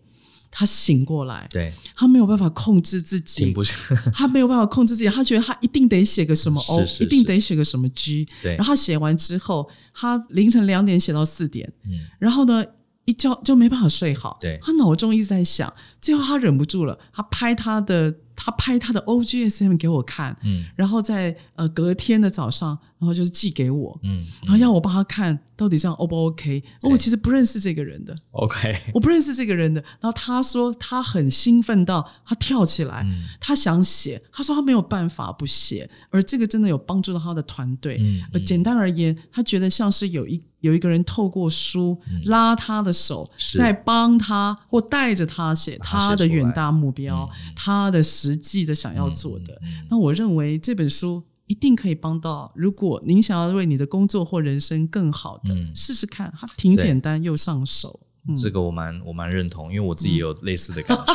[0.50, 3.54] 他醒过来，对，他没有办法控制自己，
[4.14, 12.66] 他没有办法控制自己，他觉得他一定得写个什么 O，一定得写个什么 G，对，然后他写完之后，他凌晨两点写到四点，嗯，然后呢，
[13.06, 15.72] 一觉就没办法睡好，对，他脑中一直在想，
[16.02, 25.38] 最后他忍不住了，他拍他的，他拍他的 OGSM 给我看，嗯，然后在呃隔天的早上，然后就是寄给我，嗯，然后要我帮他看。
[25.58, 26.64] 到底这样 O 不 OK？
[26.88, 29.82] 我其实不认识这个人的，OK， 我不认识这个人的。
[30.00, 37.98] 然后他说他很兴奋到他跳起来，嗯、他想写，他说他没有办法不写，而这个真的有帮助到他的团队。
[38.00, 49.60] 嗯，而简单而言，他觉得像是有一有一个人透过书拉他的手，嗯、在帮他或带着他写他的远大目标，他，他的实际的想要做的。
[49.90, 51.24] 那我认为这本书。
[51.48, 52.52] 一定可以帮到。
[52.58, 58.02] 如果您想要为你的工作或人生更好的，嗯、试试看，它挺简单又上手。
[58.36, 61.14] 这个我蛮我蛮认同，因为我自己也有类似的感觉。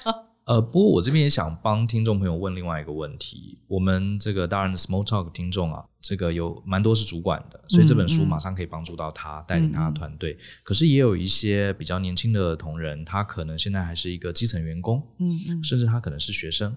[0.46, 3.58] 呃，不过我这边也想帮听众朋友问另外一个问题。
[3.66, 10.36] 我们这个当然 Small Talk 听众啊，这个有蛮多是主管的，所以这本书马上可以帮助到他，带领他的团队。
[10.62, 16.76] 可是也有一些比较年轻的同仁，他可能现在还是一个基层员工，嗯嗯，甚至他可能是学生。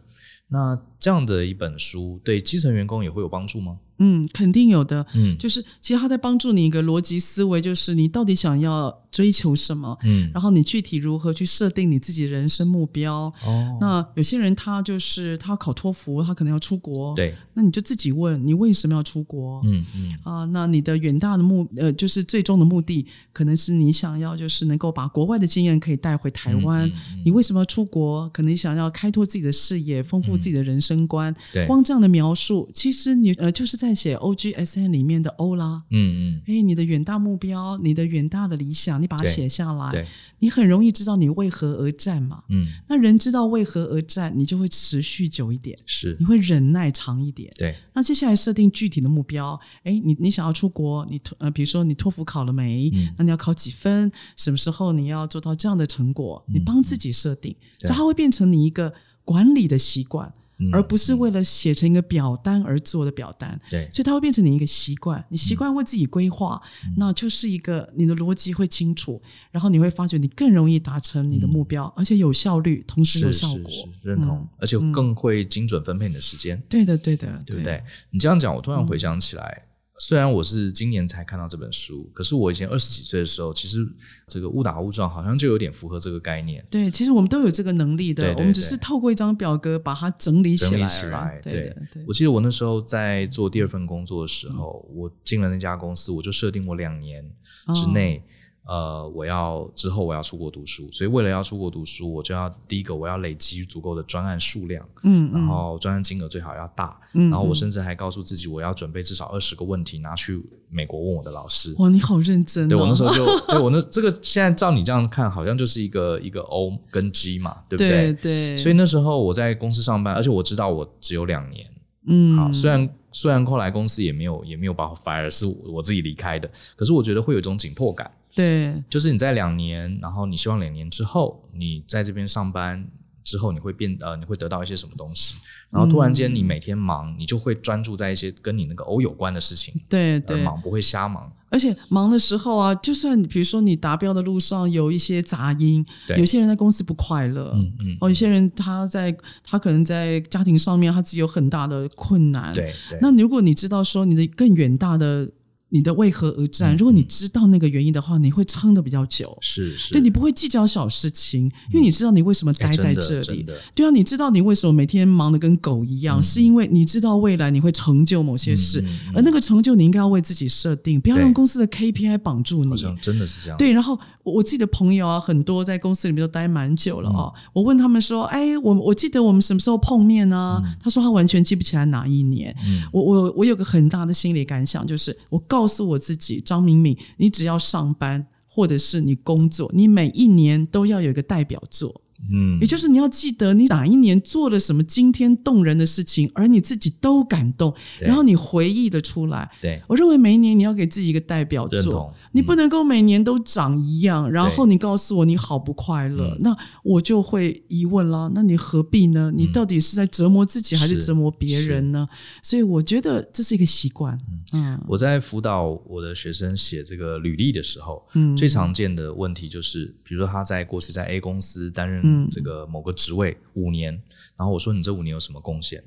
[0.49, 3.77] 那这样的一本书对基层员工也会有帮助吗？
[3.99, 5.05] 嗯，肯定有的。
[5.13, 9.97] 嗯，就是其实他在帮助你一个逻辑思维，就是你到底想要追求什么？
[10.03, 13.33] 嗯，然后你具体如何去设定你自己的人生目标？
[13.43, 17.15] 哦，那有些人他就是他要考托福，他可能要出国。
[17.15, 19.59] 对，那你就自己问你为什么要出国？
[19.65, 26.87] 嗯嗯啊，那你的远大的目呃，就是最终的目的，可能是你想要就是能够把国外的经验可以带回台湾。
[26.87, 28.29] 嗯嗯嗯、你为什么要出国？
[28.29, 31.35] 可能你想要开拓自己的视野，丰富自己的人生观。
[31.51, 33.87] 对、嗯，光这样的描述，其实你呃就是在。
[33.87, 40.05] 在写 OGSN 里面的 O 啦，嗯嗯，哎，你的远大目标，你的远大的理想，你把它写下来，
[40.39, 47.75] 你很容易知道你为何而战嘛，嗯，那人知道为何而战，你就会持续久一点，是，你会忍耐长一点，对。
[47.93, 52.89] 那接下来设定具体的目标，哎，你你想要出国，你呃，比如说你托福考了没？
[52.93, 54.11] 嗯，那你要考几分？
[54.35, 56.43] 什么时候你要做到这样的成果？
[56.47, 58.93] 你帮自己设定，这它会变成你一个
[59.23, 60.33] 管理的习惯。
[60.71, 77.83] 而不是为了写成一个表单而做的表单，对，所以它会变成你一个习惯，你习惯为自己规划，嗯、那就是一个你的逻辑会清楚，然后你会发觉你更容易达成你的目标，嗯、而且有效率，同时有效果，是是是认同，嗯、而且更会精准分配你的时间，对的，对的，对不对？
[78.09, 79.66] 你这样讲，我突然回想起来。
[79.97, 83.83] 嗯虽然我是今年才看到这本书，可是我以前二十几岁的时候，其实
[84.27, 86.63] 这个误打误撞好像就有点符合这个概念。
[86.69, 90.69] 对，其实我们都有这个能力的，对对对，我们只是透过一张表格把它整理起来。
[90.69, 92.05] 整理起来，对，对，对。
[92.07, 97.25] 我记得我那时候在做第二份工作的时候，嗯、我进了那家公司，我就设定我两年
[97.73, 98.17] 之内。
[98.17, 98.21] 哦
[98.67, 111.73] 呃，我要之后我要出国读书，所以为了要出国读书，我就要第一个我要累积足够的专案数量，嗯，然后专案金额最好要大，嗯，然后我甚至还告诉自己我要准备至少二十个问题拿去美国问我的老师。
[111.77, 112.67] 哇，你好认真哦！
[112.67, 117.89] 对，我那时候就 对我那这个现在照你这样看，好像就是一个一个 O 跟 G 嘛，对不对？
[117.89, 118.57] 对对。
[118.57, 121.65] 所以那时候我在公司上班，而且我知道我只有两年，
[122.05, 128.11] 嗯，好，虽然虽然后来公司也没有也没有把我 fire，是我自己离开的，可是我觉得会有一种紧迫感。
[128.37, 132.87] 对，就是你在两年，然后你希望两年之后，你在这边上班
[133.23, 135.33] 之后，你会变呃，你会得到一些什么东西？
[135.71, 139.73] 然后突然间你每天忙，你就会专注在一些跟你那个偶有关的事情。
[139.89, 141.31] 对对，忙不会瞎忙。
[141.49, 145.83] 而且忙的时候啊，就算比如说你达标的路上有一些杂音，
[146.15, 152.99] 有些人在公司不快乐，嗯嗯，哦，有些人他在他可能在家庭上面他自己有很大的困难，对对。
[153.01, 155.27] 那如果你知道说你的更远大的。
[155.69, 156.75] 你的为何而战？
[156.77, 159.37] 如果你知道那个原因的话，你会撑的比较久。
[159.41, 161.43] 是是，对，你不会计较小事情，
[161.73, 163.45] 因为你知道你为什么待在这里。
[163.75, 168.81] 对啊，你知道你为什么每天忙得跟狗一样，是因为你知道未来你会成就某些事，
[169.13, 172.69] 而那个成就你应该要为自己设定，不要让公司的 KPI 绑住你。
[172.69, 173.57] 好像真的是这样。
[173.57, 177.29] 对，然后我自己的朋友啊，很多在公司里面都待蛮久了啊。
[177.51, 182.55] 我问他们说：“哎，我我记得我们什么时候碰面呢？”他说他完全记不起来哪一年。
[182.93, 185.56] 我我我有个很大的心理感想，就是我告。
[185.57, 192.03] 告诉我自己，张敏敏，你只要上班或者是你工作，你每一年都要有一个代表作。
[192.31, 199.49] 嗯，也就是你要记得你哪一年做了什么惊天动人的事情，而你自己都感动，然后你回忆的出来。
[199.61, 208.29] 对，我认为每一年你要给自己一个代表作，你不能够每年都长一样，然后你告诉我你好不快乐，那我就会疑问啦。
[208.33, 209.31] 那你何必呢？
[209.33, 212.07] 你到底是在折磨自己还是折磨别人呢？
[212.41, 214.19] 所以我觉得这是一个习惯。
[214.53, 222.16] 嗯，我在辅导我的学生写这个履历的时候，嗯，最常见的问题就是，比如说他在过去在 A 公司担任。
[222.23, 223.93] 嗯，这个某个职位五年，
[224.37, 225.83] 然后我说，你这五年有什么贡献？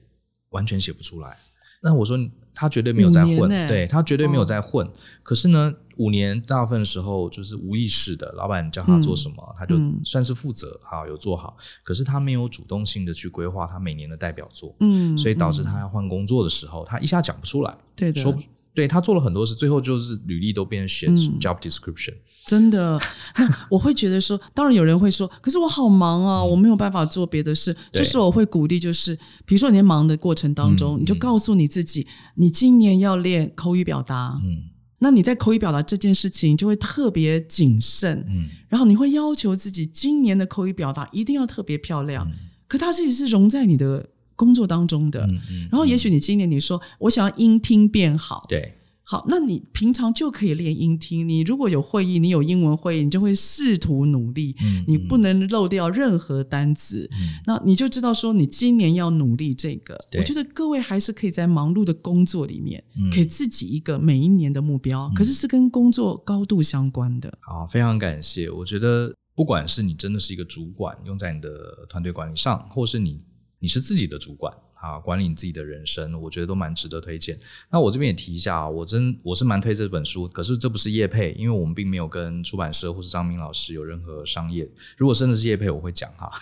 [0.50, 1.36] 完全写不出来。
[1.82, 2.18] 那我说
[2.52, 4.86] 他绝对没有在混，对，他绝对没有在混。
[4.86, 4.90] 哦、
[5.22, 11.56] 可是呢，五年大部分时候就是无意识的，老板叫他做什么，嗯、他就算是负责，好有做好。
[11.82, 18.36] 可是他没有主动性的去规划他每年的代表作，嗯，所以导致他要换工作的时候，他一下讲不出来，对的，说
[18.74, 21.06] 对他做了很多事，最后就是履历都变成写
[21.38, 22.12] job description。
[22.12, 22.98] 嗯真的，
[23.36, 27.72] 那我会觉得说，当然有人会说，可是我好忙啊，我没有办法做别的事。
[27.92, 29.14] 就是我会鼓励，就是
[29.44, 34.36] 比如说你在忙的过程当中，你就告诉你自己，你今年要练口语表达。
[34.42, 34.64] 嗯，
[34.98, 38.24] 那你在口语表达这件事情就会特别谨慎。
[38.28, 42.26] 嗯，然后你会要求自己今年的口语表达一定要特别漂亮。
[42.66, 44.08] 可它其实是融在你的
[44.40, 45.26] 工作当中的。
[45.26, 48.46] 嗯，然后也许你今年你说我想要音听变好。
[48.48, 48.76] 对。
[49.02, 51.28] 好，那你平常就可以练音听。
[51.28, 57.08] 你如果有会议，你有英文会议，你就会试图努力，嗯、你不能漏掉任何单词。
[57.14, 59.98] 嗯、那你就知道说，你今年要努力这个。
[60.16, 67.36] 我觉得各位还是可以在忙碌的工作里面，嗯、给自己一个每一年的目标，嗯、可是是跟工作高度相关的。
[67.40, 68.48] 好，非常感谢。
[68.48, 71.48] 我觉得，不管是你真的是一个主管，用在你的
[71.88, 73.20] 团队管理上，或是你
[73.60, 74.52] 你是自己的主管。
[74.80, 77.38] 啊，管理你自己的人生，我觉得都蛮值得推荐。
[77.70, 84.66] 那我这边也提一下啊，我真我是蛮推这本书，可是这不是叶配，因为我们并没有跟出版社或是张明老师有任何商业。
[84.96, 86.32] 如果真的是叶配，我会讲哈。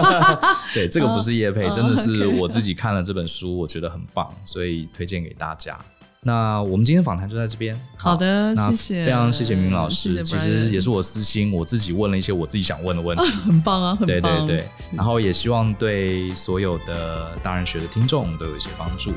[0.72, 5.78] 对，这个不是叶配，真的是我自己看了这本书，我觉得很棒，所以推荐给大家。
[6.26, 7.78] 那我们今天访谈就在这边。
[7.96, 10.10] 好的，谢谢，非常谢谢明老师。
[10.10, 13.22] 谢谢其实也是我私心，我自己问了一些我自己想问的问题。
[13.22, 14.06] 啊、 很棒啊，很棒。
[14.06, 19.12] 对对对，然后也希望对所有的大人学的听众都有一些帮助。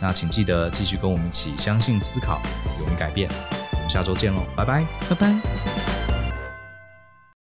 [0.00, 2.40] 那请记得继续跟我们一起相信、思考、
[2.80, 3.30] 勇于改变。
[3.72, 5.99] 我们下周见喽，拜拜，拜拜。